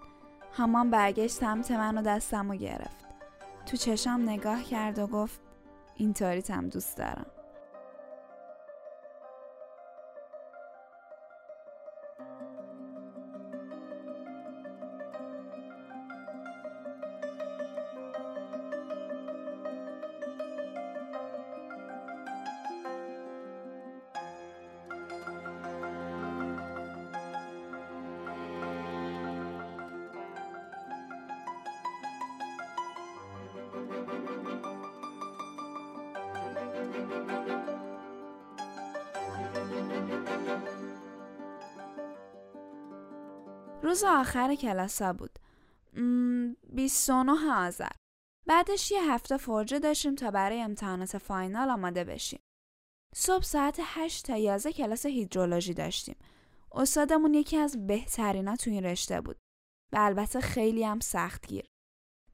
همان 0.52 0.90
برگشت 0.90 1.34
سمت 1.34 1.70
من 1.70 1.98
و 1.98 2.02
دستم 2.02 2.50
رو 2.50 2.56
گرفت. 2.56 3.04
تو 3.66 3.76
چشم 3.76 4.20
نگاه 4.22 4.62
کرد 4.62 4.98
و 4.98 5.06
گفت 5.06 5.40
اینطوری 5.96 6.42
تم 6.42 6.68
دوست 6.68 6.96
دارم. 6.96 7.26
آخر 44.20 44.54
کلاسا 44.54 45.12
بود. 45.12 45.38
29 46.68 47.32
آذر. 47.52 47.92
بعدش 48.46 48.90
یه 48.92 49.12
هفته 49.12 49.36
فرجه 49.36 49.78
داشتیم 49.78 50.14
تا 50.14 50.30
برای 50.30 50.60
امتحانات 50.60 51.18
فاینال 51.18 51.70
آماده 51.70 52.04
بشیم. 52.04 52.40
صبح 53.14 53.42
ساعت 53.42 53.80
8 53.80 54.26
تا 54.26 54.36
11 54.36 54.72
کلاس 54.72 55.06
هیدرولوژی 55.06 55.74
داشتیم. 55.74 56.16
استادمون 56.72 57.34
یکی 57.34 57.56
از 57.56 57.86
بهترینا 57.86 58.56
تو 58.56 58.70
این 58.70 58.84
رشته 58.84 59.20
بود. 59.20 59.36
و 59.92 59.96
البته 59.98 60.40
خیلی 60.40 60.84
هم 60.84 61.00
سختگیر. 61.00 61.66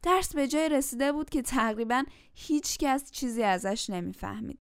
درس 0.02 0.34
به 0.34 0.48
جای 0.48 0.68
رسیده 0.68 1.12
بود 1.12 1.30
که 1.30 1.42
تقریبا 1.42 2.04
هیچ 2.34 2.78
کس 2.78 3.10
چیزی 3.10 3.42
ازش 3.42 3.90
نمی‌فهمید. 3.90 4.58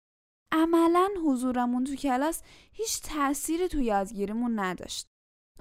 عملا 0.53 1.09
حضورمون 1.27 1.85
تو 1.85 1.95
کلاس 1.95 2.43
هیچ 2.73 3.03
تأثیری 3.03 3.69
تو 3.69 3.81
یادگیریمون 3.81 4.59
نداشت. 4.59 5.07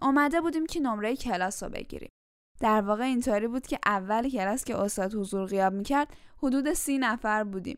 اومده 0.02 0.42
بودیم 0.42 0.66
که 0.66 0.80
نمره 0.80 1.16
کلاس 1.16 1.64
رو 1.64 1.70
بگیریم. 1.70 2.12
در 2.60 2.82
واقع 2.82 3.04
اینطوری 3.04 3.48
بود 3.48 3.68
که 3.68 3.80
اول 3.86 4.30
کلاس 4.30 4.64
که 4.64 4.78
استاد 4.78 5.16
حضور 5.16 5.46
غیاب 5.46 5.74
می‌کرد 5.74 6.14
حدود 6.38 6.74
سی 6.74 6.98
نفر 6.98 7.44
بودیم. 7.44 7.78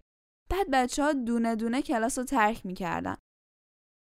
بعد 0.50 0.68
بچه 0.72 1.04
ها 1.04 1.14
دونه 1.14 1.56
دونه 1.56 1.82
کلاس 1.82 2.18
رو 2.18 2.24
ترک 2.26 2.66
می‌کردن. 2.66 3.18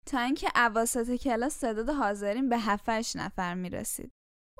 تا 0.05 0.19
اینکه 0.19 0.49
اواسط 0.55 1.15
کلاس 1.15 1.59
تعداد 1.59 1.89
حاضرین 1.89 2.49
به 2.49 2.57
7 2.57 2.89
نفر 3.15 3.53
می‌رسید. 3.53 4.11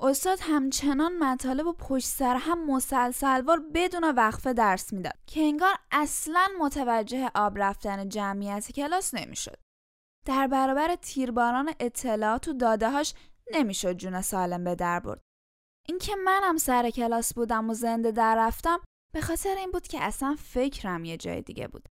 استاد 0.01 0.39
همچنان 0.41 1.17
مطالب 1.17 1.67
و 1.67 1.73
پشت 1.73 2.05
سر 2.05 2.35
هم 2.35 2.65
مسلسلوار 2.65 3.59
بدون 3.73 4.03
وقفه 4.03 4.53
درس 4.53 4.93
می‌داد 4.93 5.17
که 5.27 5.41
انگار 5.41 5.73
اصلا 5.91 6.47
متوجه 6.59 7.31
آب 7.35 7.57
رفتن 7.57 8.09
جمعیت 8.09 8.71
کلاس 8.71 9.13
نمی‌شد. 9.13 9.57
در 10.25 10.47
برابر 10.47 10.95
تیرباران 10.95 11.73
اطلاعات 11.79 12.47
و 12.47 12.53
دادههاش 12.53 13.13
نمی‌شد 13.53 13.93
جون 13.93 14.21
سالم 14.21 14.63
به 14.63 14.75
در 14.75 14.99
برد. 14.99 15.21
اینکه 15.87 16.15
منم 16.15 16.57
سر 16.57 16.89
کلاس 16.89 17.33
بودم 17.33 17.69
و 17.69 17.73
زنده 17.73 18.11
در 18.11 18.35
رفتم 18.37 18.79
به 19.13 19.21
خاطر 19.21 19.55
این 19.57 19.71
بود 19.71 19.87
که 19.87 20.03
اصلا 20.03 20.35
فکرم 20.39 21.05
یه 21.05 21.17
جای 21.17 21.41
دیگه 21.41 21.67
بود. 21.67 21.89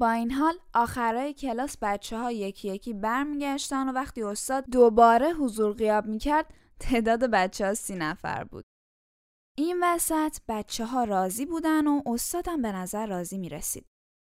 با 0.00 0.10
این 0.10 0.30
حال 0.30 0.58
آخرای 0.74 1.34
کلاس 1.34 1.76
بچه 1.82 2.18
ها 2.18 2.32
یکی 2.32 2.68
یکی 2.68 2.92
برمیگشتن 2.92 3.88
و 3.88 3.92
وقتی 3.92 4.22
استاد 4.22 4.64
دوباره 4.70 5.32
حضور 5.32 5.74
غیاب 5.74 6.06
می‌کرد 6.06 6.54
تعداد 6.80 7.24
بچه 7.24 7.66
ها 7.66 7.74
سی 7.74 7.94
نفر 7.94 8.44
بود. 8.44 8.64
این 9.58 9.84
وسط 9.84 10.38
بچه 10.48 10.84
ها 10.84 11.04
راضی 11.04 11.46
بودن 11.46 11.86
و 11.86 12.02
استادم 12.06 12.62
به 12.62 12.72
نظر 12.72 13.06
راضی 13.06 13.38
می‌رسید. 13.38 13.86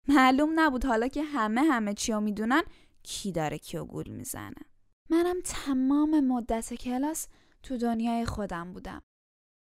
معلوم 0.09 0.61
نبود 0.61 0.85
حالا 0.85 1.09
که 1.09 1.23
همه 1.23 1.61
همه 1.61 1.95
چیو 1.95 2.21
می‌دونن 2.21 2.63
کی 3.03 3.33
داره 3.33 3.59
کیو 3.59 3.85
گول 3.85 4.09
می‌زنه. 4.09 4.65
منم 5.11 5.41
تمام 5.45 6.21
مدت 6.21 6.75
کلاس 6.75 7.29
تو 7.63 7.77
دنیای 7.77 8.27
خودم 8.27 8.73
بودم. 8.73 9.03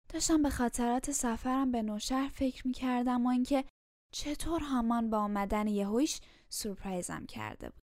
داشتم 0.08 0.42
به 0.42 0.50
خاطرات 0.50 1.10
سفرم 1.10 1.70
به 1.70 1.82
نوشهر 1.82 2.28
فکر 2.28 2.66
می‌کردم 2.66 3.26
و 3.26 3.28
اینکه 3.28 3.64
چطور 4.14 4.60
همان 4.62 5.10
با 5.10 5.18
آمدن 5.18 5.66
یهویش 5.66 6.20
سورپرایزم 6.48 7.26
کرده 7.26 7.70
بود. 7.70 7.82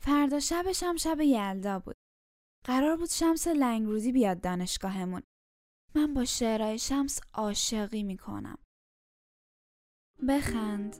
فردا 0.00 0.40
شبش 0.40 0.82
هم 0.82 0.96
شب 0.96 1.20
یلدا 1.20 1.78
بود. 1.78 1.96
قرار 2.64 2.96
بود 2.96 3.08
شمس 3.08 3.46
لنگروزی 3.48 4.12
بیاد 4.12 4.40
دانشگاهمون. 4.40 5.22
من 5.94 6.14
با 6.14 6.24
شعرهای 6.24 6.78
شمس 6.78 7.20
عاشقی 7.34 8.02
می‌کنم. 8.02 8.58
بخند 10.28 10.96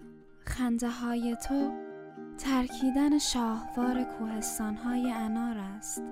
خنده 0.46 0.90
های 0.90 1.36
تو 1.48 1.91
ترکیدن 2.38 3.18
شاهوار 3.18 4.04
کوهستانهای 4.04 5.10
انار 5.12 5.58
است. 5.58 6.02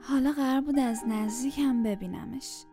حالا 0.00 0.32
قرار 0.32 0.60
بود 0.60 0.78
از 0.78 1.02
نزدیک 1.06 1.58
هم 1.58 1.82
ببینمش. 1.82 2.64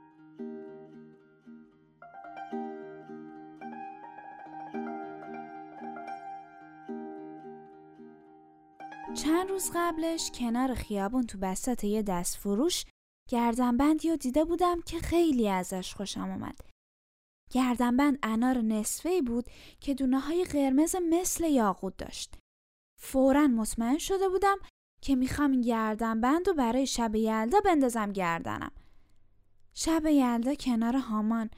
چند 9.14 9.50
روز 9.50 9.72
قبلش 9.76 10.32
کنار 10.40 10.74
خیابون 10.74 11.24
تو 11.24 11.38
بسط 11.38 11.84
یه 11.84 12.04
دست 12.04 12.38
فروش 12.38 12.86
گردنبندی 13.30 14.10
رو 14.10 14.18
دیده 14.18 14.46
بودم 14.46 14.82
که 14.82 15.00
خیلی 15.00 15.50
ازش 15.50 15.94
خوشم 15.94 16.22
اومد. 16.22 16.75
گردنبند 17.52 18.20
انار 18.24 18.58
نصفه 18.58 19.22
بود 19.22 19.46
که 19.80 19.94
دونه 19.94 20.20
های 20.20 20.44
قرمز 20.44 20.96
مثل 21.10 21.44
یاقوت 21.44 21.98
داشت. 21.98 22.38
فورا 23.02 23.48
مطمئن 23.48 23.98
شده 23.98 24.30
بودم 24.30 24.58
که 25.02 25.16
می‌خوام 25.16 25.52
این 25.52 25.62
گردنبند 25.62 26.48
رو 26.48 26.54
برای 26.54 26.88
شب 26.88 27.16
یلدا 27.16 27.60
بندازم 27.66 28.12
گردنم. 28.12 28.72
شب 29.74 30.06
یلدا 30.06 30.56
کنار 30.56 30.96
هامان 30.98 31.50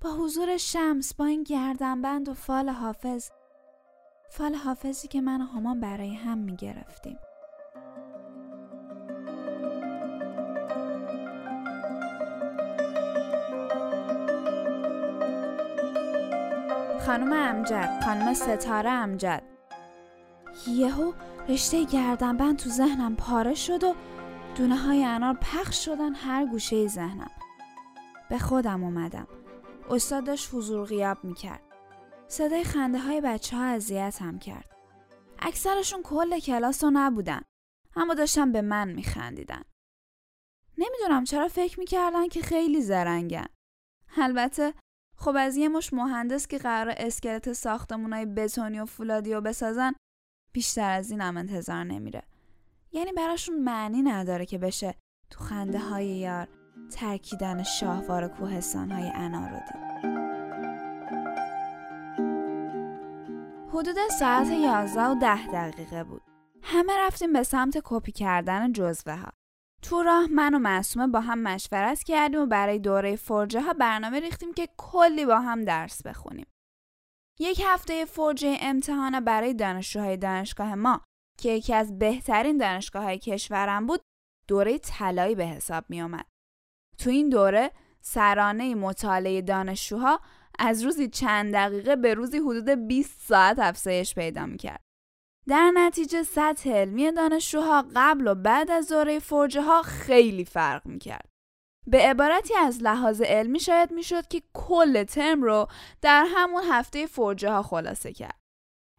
با 0.00 0.14
حضور 0.14 0.56
شمس 0.56 1.14
با 1.14 1.24
این 1.24 1.42
گردنبند 1.42 2.28
و 2.28 2.34
فال 2.34 2.68
حافظ 2.68 3.30
فال 4.30 4.54
حافظی 4.54 5.08
که 5.08 5.20
من 5.20 5.42
و 5.42 5.44
هامان 5.44 5.80
برای 5.80 6.14
هم 6.14 6.38
می‌گرفتیم. 6.38 7.18
خانم 17.06 17.32
امجد 17.32 18.00
خانم 18.04 18.34
ستاره 18.34 18.90
امجد. 18.90 19.42
یهو 20.68 21.12
رشته 21.48 21.84
گردنبند 21.84 22.58
تو 22.58 22.70
ذهنم 22.70 23.16
پاره 23.16 23.54
شد 23.54 23.84
و 23.84 23.94
دونه 24.56 24.76
های 24.76 25.04
انار 25.04 25.34
پخش 25.34 25.84
شدن 25.84 26.14
هر 26.14 26.46
گوشه 26.46 26.86
ذهنم. 26.86 27.30
به 28.30 28.38
خودم 28.38 28.84
اومدم. 28.84 29.26
استاد 29.90 30.24
داشت 30.24 30.54
حضور 30.54 30.86
غیاب 30.86 31.24
می‌کرد. 31.24 31.62
صدای 32.28 32.64
خنده 32.64 32.98
های 32.98 33.20
بچه 33.20 33.56
ها 33.56 33.64
اذیتم 33.64 34.38
کرد. 34.38 34.76
اکثرشون 35.38 36.02
کل 36.02 36.38
کلاس 36.38 36.84
رو 36.84 36.90
نبودن 36.94 37.42
اما 37.96 38.14
داشتن 38.14 38.52
به 38.52 38.62
من 38.62 38.88
میخندیدن. 38.88 39.62
نمی‌دونم 40.78 41.24
چرا 41.24 41.48
فکر 41.48 41.80
می‌کردن 41.80 42.28
که 42.28 42.42
خیلی 42.42 42.80
زرنگن. 42.80 43.46
البته 44.16 44.74
خب 45.16 45.36
از 45.38 45.56
یه 45.56 45.68
مش 45.68 45.92
مهندس 45.92 46.46
که 46.46 46.58
قرار 46.58 46.94
اسکلت 46.96 47.52
ساختمونای 47.52 48.26
بتونی 48.26 48.80
و 48.80 48.84
فولادی 48.84 49.34
رو 49.34 49.40
بسازن 49.40 49.92
بیشتر 50.52 50.90
از 50.90 51.10
این 51.10 51.20
هم 51.20 51.36
انتظار 51.36 51.84
نمیره 51.84 52.22
یعنی 52.92 53.12
براشون 53.12 53.58
معنی 53.58 54.02
نداره 54.02 54.46
که 54.46 54.58
بشه 54.58 54.94
تو 55.30 55.44
خنده 55.44 55.78
های 55.78 56.06
یار 56.06 56.48
ترکیدن 56.90 57.62
شاهوار 57.62 58.28
کوهستان 58.28 58.90
های 58.90 59.10
انا 59.14 59.46
رو 59.46 59.56
دید. 59.56 60.16
حدود 63.68 63.96
ساعت 64.18 64.50
11 64.50 65.02
و 65.02 65.14
10 65.14 65.46
دقیقه 65.46 66.04
بود. 66.04 66.22
همه 66.62 66.92
رفتیم 66.98 67.32
به 67.32 67.42
سمت 67.42 67.78
کپی 67.84 68.12
کردن 68.12 68.72
جزوه 68.72 69.14
ها. 69.14 69.32
تو 69.88 70.02
راه 70.02 70.26
من 70.26 70.54
و 70.54 70.58
معصومه 70.58 71.06
با 71.06 71.20
هم 71.20 71.38
مشورت 71.38 72.02
کردیم 72.02 72.40
و 72.40 72.46
برای 72.46 72.78
دوره 72.78 73.16
فرجه 73.16 73.62
ها 73.62 73.72
برنامه 73.72 74.20
ریختیم 74.20 74.54
که 74.54 74.68
کلی 74.76 75.26
با 75.26 75.38
هم 75.38 75.64
درس 75.64 76.02
بخونیم. 76.02 76.46
یک 77.40 77.62
هفته 77.64 78.04
فرجه 78.04 78.56
امتحان 78.60 79.20
برای 79.20 79.54
دانشجوهای 79.54 80.16
دانشگاه 80.16 80.74
ما 80.74 81.00
که 81.38 81.50
یکی 81.50 81.74
از 81.74 81.98
بهترین 81.98 82.56
دانشگاه 82.56 83.02
های 83.02 83.18
کشورم 83.18 83.86
بود 83.86 84.00
دوره 84.48 84.78
طلایی 84.78 85.34
به 85.34 85.46
حساب 85.46 85.84
می 85.88 86.02
آمد. 86.02 86.26
تو 86.98 87.10
این 87.10 87.28
دوره 87.28 87.70
سرانه 88.00 88.74
مطالعه 88.74 89.42
دانشجوها 89.42 90.20
از 90.58 90.82
روزی 90.82 91.08
چند 91.08 91.54
دقیقه 91.54 91.96
به 91.96 92.14
روزی 92.14 92.38
حدود 92.38 92.68
20 92.68 93.20
ساعت 93.20 93.58
افزایش 93.58 94.14
پیدا 94.14 94.46
می 94.46 94.56
کرد. 94.56 94.85
در 95.48 95.70
نتیجه 95.74 96.22
سطح 96.22 96.70
علمی 96.70 97.12
دانشجوها 97.12 97.84
قبل 97.96 98.26
و 98.28 98.34
بعد 98.34 98.70
از 98.70 98.88
دوره 98.88 99.18
فرجه 99.18 99.62
ها 99.62 99.82
خیلی 99.82 100.44
فرق 100.44 100.86
می 100.86 100.98
کرد. 100.98 101.28
به 101.86 101.98
عبارتی 101.98 102.54
از 102.54 102.82
لحاظ 102.82 103.20
علمی 103.20 103.60
شاید 103.60 103.90
می‌شد 103.92 104.28
که 104.28 104.42
کل 104.54 105.04
ترم 105.04 105.42
رو 105.42 105.68
در 106.02 106.26
همون 106.28 106.62
هفته 106.70 107.06
فرجه 107.06 107.50
ها 107.50 107.62
خلاصه 107.62 108.12
کرد. 108.12 108.40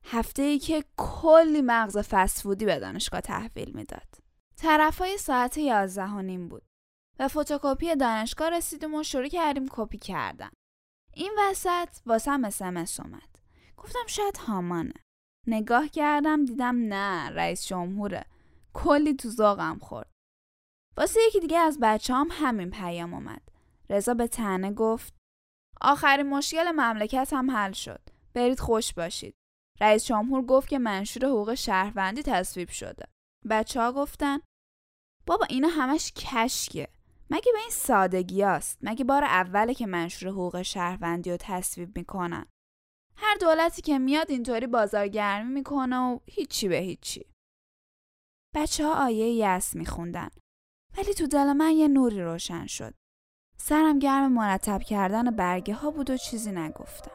هفته 0.04 0.42
ای 0.42 0.60
که 0.60 0.84
کلی 0.98 1.62
مغز 1.62 1.98
فسفودی 1.98 2.66
به 2.66 2.80
دانشگاه 2.80 3.22
تحویل 3.22 3.72
می‌داد. 3.76 4.16
طرف 4.58 4.98
های 4.98 5.18
ساعت 5.18 5.58
یازده 5.58 6.08
و 6.08 6.22
نیم 6.22 6.48
بود. 6.48 6.64
و 7.20 7.28
فتوکپی 7.28 7.96
دانشگاه 7.96 8.50
رسیدیم 8.50 8.96
و 8.96 9.04
شروع 9.04 9.28
کردیم 9.28 9.68
کپی 9.70 9.98
کردن. 9.98 10.50
این 11.14 11.32
وسط 11.40 11.90
واسم 12.06 12.44
اسمس 12.46 13.00
اومد. 13.00 13.40
گفتم 13.78 14.08
شاید 14.08 14.38
هامانه. 14.38 14.94
نگاه 15.48 15.88
کردم 15.88 16.46
دیدم 16.46 16.76
نه 16.76 17.30
رئیس 17.30 17.68
جمهوره. 17.68 18.26
کلی 18.74 19.14
تو 19.14 19.30
ذوقم 19.30 19.80
خورد. 19.82 20.12
واسه 20.98 21.20
یکی 21.28 21.40
دیگه 21.40 21.58
از 21.58 21.80
بچه 21.82 22.14
هم 22.14 22.28
همین 22.32 22.70
پیام 22.70 23.14
اومد. 23.14 23.42
رضا 23.90 24.14
به 24.14 24.28
تنه 24.28 24.74
گفت 24.74 25.14
آخرین 25.82 26.30
مشکل 26.30 26.72
مملکت 26.72 27.30
هم 27.34 27.52
حل 27.52 27.72
شد. 27.72 28.02
برید 28.34 28.60
خوش 28.60 28.94
باشید. 28.94 29.34
رئیس 29.82 30.06
جمهور 30.06 30.46
گفت 30.46 30.70
که 30.70 30.80
منشور 30.80 31.26
حقوق 31.26 31.54
شهروندی 31.54 32.24
تصویب 32.24 32.70
شده. 32.70 33.06
بچه 33.50 33.82
ها 33.82 33.92
گفتن 33.92 34.40
بابا 35.26 35.46
اینا 35.50 35.68
همش 35.68 36.14
کشکه. 36.14 36.88
مگه 37.30 37.52
به 37.54 37.60
این 37.60 37.70
سادگی 37.72 38.44
است؟ 38.44 38.78
مگه 38.82 39.04
بار 39.04 39.24
اوله 39.24 39.74
که 39.74 39.86
منشور 39.86 40.30
حقوق 40.30 40.62
شهروندی 40.62 41.32
رو 41.32 41.38
تصویب 41.40 41.98
می‌کنن؟ 41.98 42.46
هر 43.18 43.36
دولتی 43.42 43.82
که 43.82 44.00
میاد 44.00 44.32
اینطوری 44.32 44.68
بازارگرمی 44.68 45.54
می‌کنه 45.54 45.98
و 45.98 46.20
هیچی 46.26 46.68
به 46.68 46.78
هیچی. 46.78 47.26
بچه 48.56 48.86
ها 48.86 49.06
آیه 49.06 49.34
یس 49.34 49.76
میخوندن. 49.76 50.30
ولی 50.98 51.14
تو 51.14 51.28
دل 51.28 51.54
من 51.54 51.72
یه 51.72 51.88
نوری 51.88 52.22
روشن 52.22 52.66
شد. 52.68 52.94
سرم 53.58 54.00
گرم 54.00 54.32
مرتب 54.32 54.82
کردن 54.84 55.32
برگه 55.32 55.74
ها 55.74 55.92
بود 55.92 56.10
و 56.10 56.18
چیزی 56.18 56.52
نگفتم. 56.52 57.12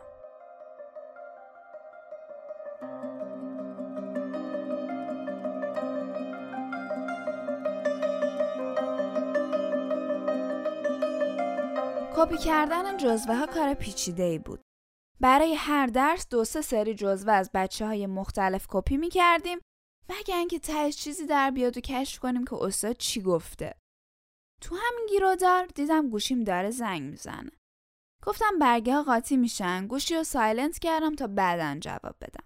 کپی 12.16 12.36
کردن 12.36 12.96
جزوه 12.96 13.34
ها 13.34 13.46
کار 13.46 13.74
پیچیده 13.74 14.22
ای 14.22 14.38
بود. 14.38 14.60
برای 15.22 15.54
هر 15.54 15.86
درس 15.86 16.28
دو 16.28 16.44
سه 16.44 16.60
سری 16.60 16.94
جزوه 16.94 17.32
از 17.32 17.50
بچه 17.54 17.86
های 17.86 18.06
مختلف 18.06 18.66
کپی 18.68 18.96
می 18.96 19.08
کردیم 19.08 19.58
مگه 20.08 20.36
اینکه 20.36 20.58
تهش 20.58 20.96
چیزی 20.96 21.26
در 21.26 21.50
بیاد 21.50 21.76
و 21.76 21.80
کشف 21.80 22.18
کنیم 22.18 22.44
که 22.44 22.54
استاد 22.54 22.96
چی 22.96 23.22
گفته. 23.22 23.74
تو 24.62 24.74
همین 24.74 25.06
گیرودار 25.08 25.66
دیدم 25.66 26.10
گوشیم 26.10 26.44
داره 26.44 26.70
زنگ 26.70 27.02
می‌زنه. 27.02 27.50
گفتم 28.26 28.58
برگه 28.60 28.94
ها 28.94 29.02
قاطی 29.02 29.36
میشن 29.36 29.86
گوشی 29.86 30.14
رو 30.14 30.24
silent 30.24 30.78
کردم 30.78 31.14
تا 31.14 31.26
بعدا 31.26 31.80
جواب 31.80 32.16
بدم. 32.20 32.44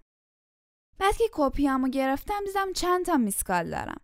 بعد 0.99 1.17
که 1.17 1.29
کپی 1.31 1.67
هامو 1.67 1.89
گرفتم 1.89 2.43
دیدم 2.45 2.73
چند 2.73 3.05
تا 3.05 3.17
missed 3.17 3.48
call 3.48 3.69
دارم. 3.69 4.01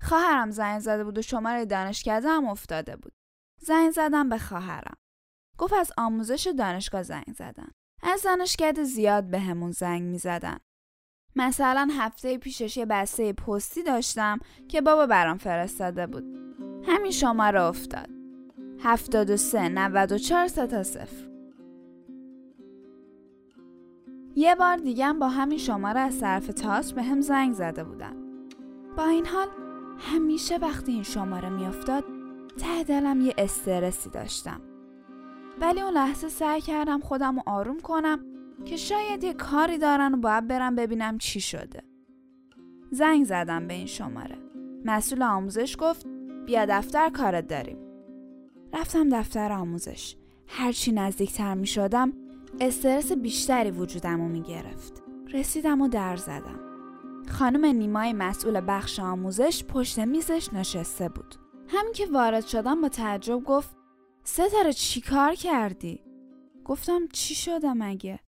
خواهرم 0.00 0.50
زنگ 0.50 0.80
زده 0.80 1.04
بود 1.04 1.18
و 1.18 1.22
شماره 1.22 1.64
دانشکده 1.64 2.28
هم 2.28 2.46
افتاده 2.46 2.96
بود. 2.96 3.12
زنگ 3.60 3.90
زدم 3.90 4.28
به 4.28 4.38
خواهرم. 4.38 4.96
گفت 5.58 5.72
از 5.72 5.92
آموزش 5.98 6.54
دانشگاه 6.58 7.02
زنگ 7.02 7.32
زدن. 7.36 7.70
از 8.02 8.22
دانشکده 8.22 8.84
زیاد 8.84 9.24
به 9.24 9.38
همون 9.38 9.70
زنگ 9.70 10.02
می 10.02 10.18
زدن. 10.18 10.58
مثلا 11.36 11.88
هفته 11.92 12.38
پیشش 12.38 12.76
یه 12.76 12.86
بسته 12.86 13.32
پستی 13.32 13.82
داشتم 13.82 14.38
که 14.68 14.80
بابا 14.80 15.06
برام 15.06 15.36
فرستاده 15.36 16.06
بود. 16.06 16.24
همین 16.86 17.10
شماره 17.10 17.62
افتاد. 17.62 18.10
73 18.80 19.68
94 19.68 20.48
تا 20.48 20.82
صفر. 20.82 21.26
یه 24.36 24.54
بار 24.54 24.76
دیگه 24.76 25.12
با 25.12 25.28
همین 25.28 25.58
شماره 25.58 26.00
از 26.00 26.20
طرف 26.20 26.46
تاس 26.46 26.92
به 26.92 27.02
هم 27.02 27.20
زنگ 27.20 27.52
زده 27.52 27.84
بودن. 27.84 28.16
با 28.96 29.06
این 29.06 29.26
حال 29.26 29.48
همیشه 29.98 30.56
وقتی 30.56 30.92
این 30.92 31.02
شماره 31.02 31.48
میافتاد 31.48 32.04
ته 32.58 32.84
دلم 32.84 33.20
یه 33.20 33.34
استرسی 33.38 34.10
داشتم. 34.10 34.60
ولی 35.60 35.80
اون 35.80 35.94
لحظه 35.94 36.28
سعی 36.28 36.60
کردم 36.60 37.00
خودم 37.00 37.36
رو 37.36 37.42
آروم 37.46 37.80
کنم 37.80 38.18
که 38.64 38.76
شاید 38.76 39.24
یه 39.24 39.34
کاری 39.34 39.78
دارن 39.78 40.14
و 40.14 40.16
باید 40.16 40.48
برم 40.48 40.76
ببینم 40.76 41.18
چی 41.18 41.40
شده. 41.40 41.82
زنگ 42.90 43.24
زدم 43.24 43.66
به 43.66 43.74
این 43.74 43.86
شماره. 43.86 44.38
مسئول 44.84 45.22
آموزش 45.22 45.76
گفت 45.78 46.06
بیا 46.46 46.66
دفتر 46.68 47.08
کارت 47.08 47.46
داریم. 47.46 47.78
رفتم 48.72 49.08
دفتر 49.08 49.52
آموزش. 49.52 50.16
هرچی 50.46 50.92
نزدیکتر 50.92 51.54
می 51.54 51.66
شدم 51.66 52.12
استرس 52.60 53.12
بیشتری 53.12 53.70
وجودم 53.70 54.20
رو 54.20 54.28
می 54.28 54.42
گرفت. 54.42 55.02
رسیدم 55.32 55.80
و 55.80 55.88
در 55.88 56.16
زدم. 56.16 56.60
خانم 57.28 57.64
نیمای 57.64 58.12
مسئول 58.12 58.60
بخش 58.68 59.00
آموزش 59.00 59.64
پشت 59.64 59.98
میزش 59.98 60.52
نشسته 60.52 61.08
بود. 61.08 61.34
همین 61.68 61.92
که 61.92 62.06
وارد 62.06 62.46
شدم 62.46 62.80
با 62.80 62.88
تعجب 62.88 63.44
گفت 63.44 63.76
ستاره 64.26 64.72
چی 64.72 65.00
کار 65.00 65.34
کردی؟ 65.34 66.04
گفتم 66.64 67.08
چی 67.08 67.34
شده 67.34 67.72
مگه؟ 67.72 68.20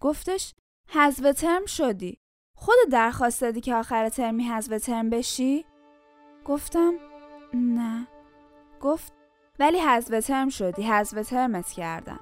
گفتش 0.00 0.54
حذف 0.88 1.32
ترم 1.40 1.66
شدی. 1.66 2.18
خود 2.56 2.74
درخواست 2.90 3.40
دادی 3.40 3.60
که 3.60 3.74
آخر 3.74 4.08
ترمی 4.08 4.44
حذف 4.44 4.84
ترم 4.84 5.10
بشی؟ 5.10 5.64
گفتم 6.44 6.94
نه. 7.54 8.08
گفت 8.80 9.12
ولی 9.58 9.78
حذف 9.78 10.26
ترم 10.26 10.48
شدی 10.48 10.82
حذف 10.82 11.28
ترمت 11.28 11.68
کردم. 11.72 12.20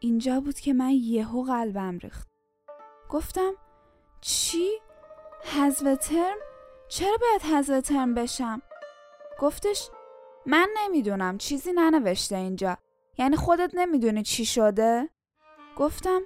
اینجا 0.00 0.40
بود 0.40 0.60
که 0.60 0.72
من 0.72 0.90
یهو 0.90 1.42
قلبم 1.42 1.98
ریخت. 1.98 2.28
گفتم 3.10 3.52
چی؟ 4.20 4.70
حذف 5.44 6.08
ترم؟ 6.08 6.36
چرا 6.88 7.16
باید 7.20 7.42
حذف 7.42 7.80
ترم 7.80 8.14
بشم؟ 8.14 8.62
گفتش 9.40 9.90
من 10.46 10.68
نمی‌دونم 10.76 11.38
چیزی 11.38 11.72
ننوشته 11.72 12.36
اینجا. 12.36 12.76
یعنی 13.18 13.36
خودت 13.36 13.70
نمی‌دونی 13.74 14.22
چی 14.22 14.44
شده؟ 14.44 15.08
گفتم 15.76 16.20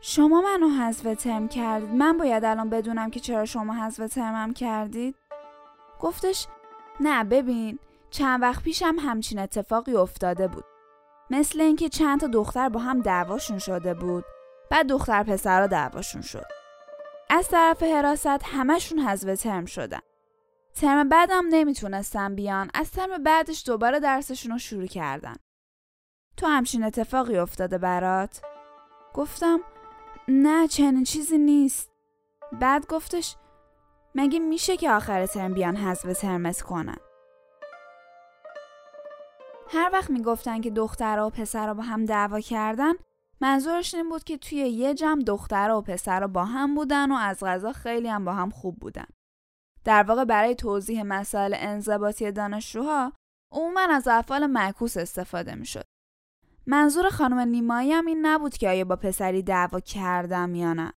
شما 0.00 0.40
منو 0.40 0.68
حذف 0.68 1.22
ترم 1.22 1.48
کردید. 1.48 1.90
من 1.90 2.18
باید 2.18 2.44
الان 2.44 2.70
بدونم 2.70 3.10
که 3.10 3.20
چرا 3.20 3.44
شما 3.44 3.74
حذف 3.74 4.14
ترمم 4.14 4.52
کردید؟ 4.52 5.14
گفتش 6.00 6.46
نه 7.00 7.24
ببین 7.24 7.78
چند 8.10 8.42
وقت 8.42 8.62
پیشم 8.62 8.96
همچین 8.98 9.38
اتفاقی 9.38 9.96
افتاده 9.96 10.48
بود. 10.48 10.64
مثل 11.30 11.60
اینکه 11.60 11.88
چند 11.88 12.20
تا 12.20 12.26
دختر 12.26 12.68
با 12.68 12.80
هم 12.80 13.00
دعواشون 13.00 13.58
شده 13.58 13.94
بود. 13.94 14.24
بعد 14.70 14.86
دختر 14.86 15.22
پسرها 15.22 15.66
دعواشون 15.66 16.22
شد. 16.22 16.46
از 17.30 17.48
طرف 17.48 17.82
حراست 17.82 18.26
همشون 18.26 18.98
حذف 18.98 19.42
ترم 19.42 19.64
شدن. 19.66 20.00
ترم 20.80 21.08
بعدم 21.08 21.44
نمی‌تونستن 21.50 22.34
بیان. 22.34 22.70
از 22.74 22.90
ترم 22.90 23.22
بعدش 23.22 23.66
دوباره 23.66 24.00
درسشون 24.00 24.52
رو 24.52 24.58
شروع 24.58 24.86
کردن. 24.86 25.34
تو 26.36 26.46
همچین 26.46 26.84
اتفاقی 26.84 27.38
افتاده 27.38 27.78
برات؟ 27.78 28.42
گفتم 29.14 29.60
نه 30.28 30.68
چنین 30.68 31.04
چیزی 31.04 31.38
نیست. 31.38 31.92
بعد 32.52 32.86
گفتش 32.86 33.36
مگه 34.14 34.38
میشه 34.38 34.76
که 34.76 34.90
آخر 34.90 35.26
ترم 35.26 35.54
بیان 35.54 35.76
حذف 35.76 36.20
ترمت 36.20 36.62
کنن؟ 36.62 36.98
هر 39.68 39.90
وقت 39.92 40.10
می‌گفتن 40.10 40.60
که 40.60 40.70
دخترها 40.70 41.26
و 41.26 41.30
پسرها 41.30 41.74
با 41.74 41.82
هم 41.82 42.04
دعوا 42.04 42.40
کردن 42.40 42.92
منظورش 43.40 43.94
این 43.94 44.08
بود 44.08 44.24
که 44.24 44.38
توی 44.38 44.58
یه 44.58 44.94
جمع 44.94 45.22
دخترها 45.22 45.78
و 45.78 45.82
پسرها 45.82 46.26
با 46.26 46.44
هم 46.44 46.74
بودن 46.74 47.12
و 47.12 47.14
از 47.14 47.44
غذا 47.44 47.72
خیلی 47.72 48.08
هم 48.08 48.24
با 48.24 48.32
هم 48.32 48.50
خوب 48.50 48.76
بودن. 48.78 49.06
در 49.84 50.02
واقع 50.02 50.24
برای 50.24 50.54
توضیح 50.54 51.02
مسائل 51.02 51.54
انضباطی 51.58 52.32
دانشجوها 52.32 53.12
عموما 53.52 53.80
از 53.80 54.08
افعال 54.08 54.46
معکوس 54.46 54.96
استفاده 54.96 55.54
می‌شد. 55.54 55.84
منظور 56.66 57.08
خانم 57.08 57.38
نیمایی 57.38 57.92
هم 57.92 58.06
این 58.06 58.26
نبود 58.26 58.54
که 58.54 58.68
آیا 58.68 58.84
با 58.84 58.96
پسری 58.96 59.42
دعوا 59.42 59.80
کردم 59.80 60.54
یا 60.54 60.72
نه. 60.72 60.92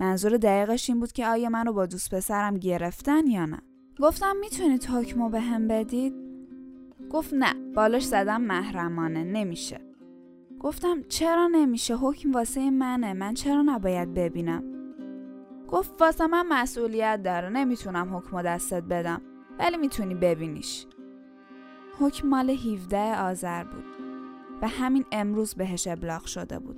منظور 0.00 0.36
دقیقش 0.36 0.90
این 0.90 1.00
بود 1.00 1.12
که 1.12 1.26
آیا 1.26 1.48
من 1.48 1.66
رو 1.66 1.72
با 1.72 1.86
دوست 1.86 2.14
پسرم 2.14 2.58
گرفتن 2.58 3.26
یا 3.26 3.46
نه. 3.46 3.58
گفتم 4.00 4.36
می‌تونید 4.36 4.84
حکمو 4.84 5.28
به 5.28 5.40
هم 5.40 5.68
بدید؟ 5.68 6.14
گفت 7.10 7.34
نه 7.34 7.72
بالاش 7.74 8.04
زدم 8.04 8.40
محرمانه 8.40 9.24
نمیشه. 9.24 9.80
گفتم 10.60 11.02
چرا 11.02 11.46
نمیشه 11.46 11.96
حکم 11.96 12.32
واسه 12.32 12.70
منه 12.70 13.12
من 13.12 13.34
چرا 13.34 13.62
نباید 13.62 14.14
ببینم 14.14 14.79
گفت 15.70 16.02
واسه 16.02 16.26
من 16.26 16.46
مسئولیت 16.48 17.20
داره 17.24 17.48
نمی‌تونم 17.48 18.16
حکم 18.16 18.42
دستت 18.42 18.82
بدم 18.82 19.20
ولی 19.58 19.76
می‌تونی 19.76 20.14
ببینیش. 20.14 20.86
حکم 21.98 22.28
مال 22.28 22.50
17 22.50 23.20
آذر 23.20 23.64
بود 23.64 23.84
و 24.62 24.68
همین 24.68 25.04
امروز 25.12 25.54
بهش 25.54 25.86
ابلاغ 25.86 26.24
شده 26.24 26.58
بود. 26.58 26.76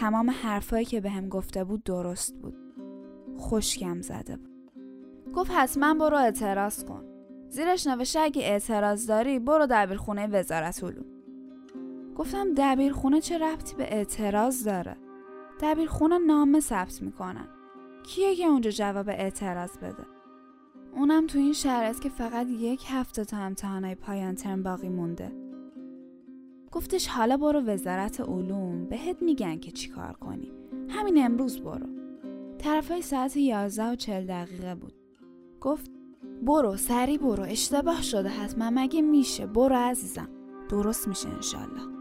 تمام 0.00 0.30
حرفایی 0.30 0.84
که 0.84 1.00
بهم 1.00 1.22
به 1.22 1.28
گفته 1.28 1.64
بود 1.64 1.84
درست 1.84 2.34
بود. 2.34 2.56
خوشگم 3.36 4.00
زده 4.00 4.36
بود. 4.36 4.50
گفت 5.34 5.50
حتما 5.50 5.94
برو 5.94 6.16
اعتراض 6.16 6.84
کن. 6.84 7.04
زیرش 7.48 7.86
نوشته 7.86 8.20
اگه 8.20 8.42
اعتراض 8.42 9.06
داری 9.06 9.38
برو 9.38 9.66
دبیرخونه 9.70 10.26
وزارت 10.26 10.84
علوم. 10.84 11.06
گفتم 12.16 12.54
دبیرخونه 12.56 13.20
چه 13.20 13.38
ربطی 13.38 13.76
به 13.76 13.94
اعتراض 13.94 14.64
داره؟ 14.64 14.96
دبیرخونه 15.60 16.18
نامه 16.18 16.60
ثبت 16.60 17.02
می‌کنن. 17.02 17.48
کیه 18.02 18.34
که 18.36 18.46
اونجا 18.46 18.70
جواب 18.70 19.08
اعتراض 19.08 19.78
بده؟ 19.78 20.06
اونم 20.94 21.26
تو 21.26 21.38
این 21.38 21.52
شرایط 21.52 21.98
که 22.00 22.08
فقط 22.08 22.46
یک 22.48 22.84
هفته 22.86 23.24
تا 23.24 23.36
امتحانای 23.36 23.94
پایان 23.94 24.34
ترم 24.34 24.62
باقی 24.62 24.88
مونده. 24.88 25.32
گفتش 26.72 27.08
حالا 27.08 27.36
برو 27.36 27.60
وزارت 27.60 28.20
علوم 28.20 28.84
بهت 28.84 29.22
میگن 29.22 29.58
که 29.58 29.70
چیکار 29.70 30.12
کنی. 30.12 30.52
همین 30.88 31.24
امروز 31.24 31.60
برو. 31.60 31.86
طرفای 32.58 33.02
ساعت 33.02 33.36
11 33.36 33.92
و 33.92 33.94
40 33.94 34.26
دقیقه 34.26 34.74
بود. 34.74 34.92
گفت 35.60 35.90
برو 36.42 36.76
سری 36.76 37.18
برو 37.18 37.42
اشتباه 37.42 38.02
شده 38.02 38.28
حتما 38.28 38.70
مگه 38.70 39.02
میشه؟ 39.02 39.46
برو 39.46 39.76
عزیزم. 39.76 40.28
درست 40.68 41.08
میشه 41.08 41.28
انشالله. 41.28 41.99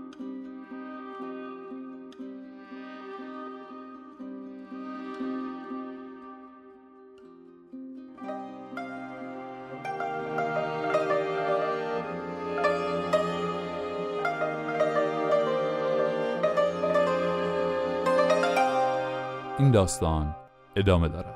این 19.70 19.74
داستان 19.74 20.36
ادامه 20.76 21.08
دارد. 21.08 21.36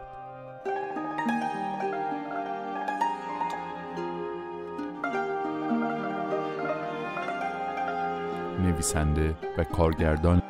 نویسنده 8.59 9.35
و 9.57 9.63
کارگردان 9.63 10.41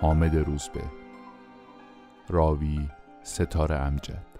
حامد 0.00 0.36
روزبه. 0.36 0.80
راوی 2.28 2.88
ستاره 3.22 3.76
امجد. 3.76 4.33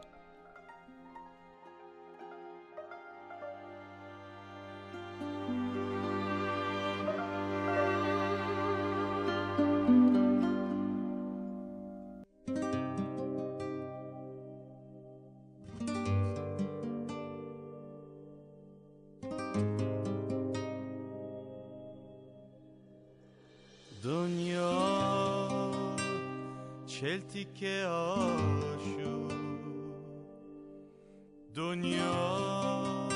دنیا 31.55 33.09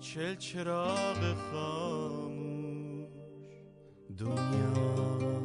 چل 0.00 0.34
چراغ 0.34 1.34
خاموش. 1.52 3.08
دنیا 4.18 5.42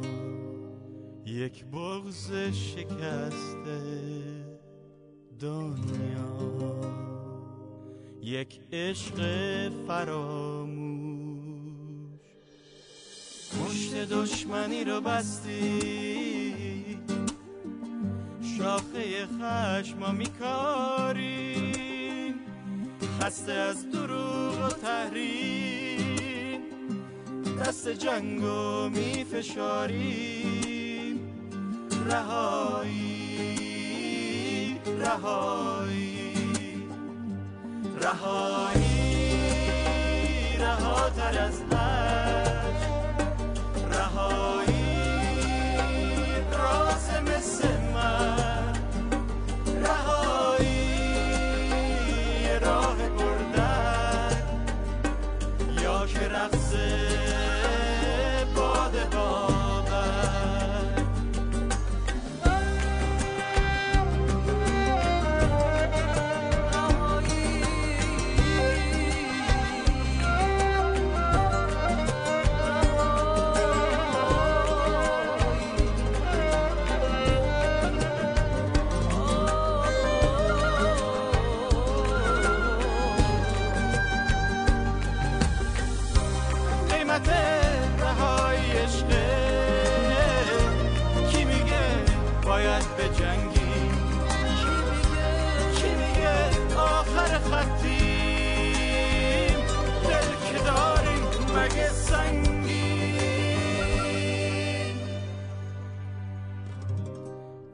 یک 1.26 1.64
بغز 1.64 2.32
شکسته 2.52 3.80
دنیا. 5.40 6.30
یک 8.22 8.60
عشق 8.72 9.18
فراموش. 9.86 10.90
مشت 13.60 13.94
دشمنی 13.94 14.84
رو 14.84 15.00
بستی. 15.00 16.20
شاخه 18.58 19.26
خشم 19.26 20.14
میکاریم 20.14 21.69
خسته 23.22 23.52
از 23.52 23.90
دروغ 23.90 24.64
و 24.64 24.68
تحریم. 24.68 26.60
دست 27.60 27.88
جنگو 27.88 28.88
میفشاریم. 28.88 30.40
رهایی 32.06 33.20
رهایی. 35.00 36.32
رهایی 38.00 39.10
رهاتر 40.58 41.38
از 41.38 41.62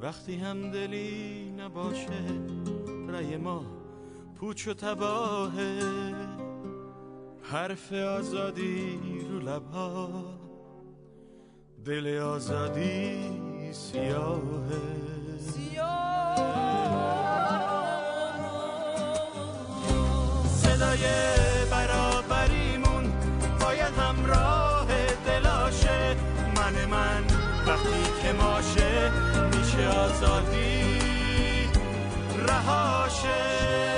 وقتی 0.06 0.36
هم 0.36 0.70
دلی 0.70 1.50
نباشه 1.58 2.24
رای 3.08 3.36
ما 3.36 3.64
پوچ 4.40 4.68
و 4.68 4.74
تباهه. 4.74 6.14
حرف 7.42 7.92
آزادی 7.92 9.00
رو 9.30 9.38
لبها 9.38 10.08
دل 11.84 12.18
آزادی 12.18 13.32
سیاهه. 13.72 14.80
صدای 20.48 21.04
برابریمون 21.70 23.12
باید 23.60 23.94
همراه 23.98 24.88
دلاشه. 25.26 26.16
من 26.56 26.84
من 26.90 27.24
وقتی 27.66 28.22
که 28.22 28.32
ماشه 28.32 28.85
آزادی 29.80 30.84
رهاشه 32.48 33.95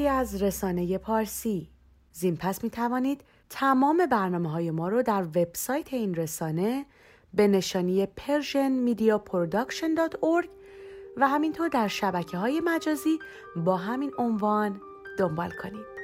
کاری 0.00 0.08
از 0.08 0.42
رسانه 0.42 0.98
پارسی 0.98 1.68
زین 2.12 2.36
پس 2.36 2.64
می 2.64 2.70
توانید 2.70 3.24
تمام 3.50 4.06
برنامه 4.06 4.50
های 4.50 4.70
ما 4.70 4.88
رو 4.88 5.02
در 5.02 5.22
وبسایت 5.22 5.92
این 5.92 6.14
رسانه 6.14 6.86
به 7.34 7.48
نشانی 7.48 8.06
persianmediaproduction.org 8.06 10.48
و 11.16 11.28
همینطور 11.28 11.68
در 11.68 11.88
شبکه 11.88 12.36
های 12.36 12.60
مجازی 12.64 13.18
با 13.56 13.76
همین 13.76 14.12
عنوان 14.18 14.80
دنبال 15.18 15.50
کنید. 15.62 15.99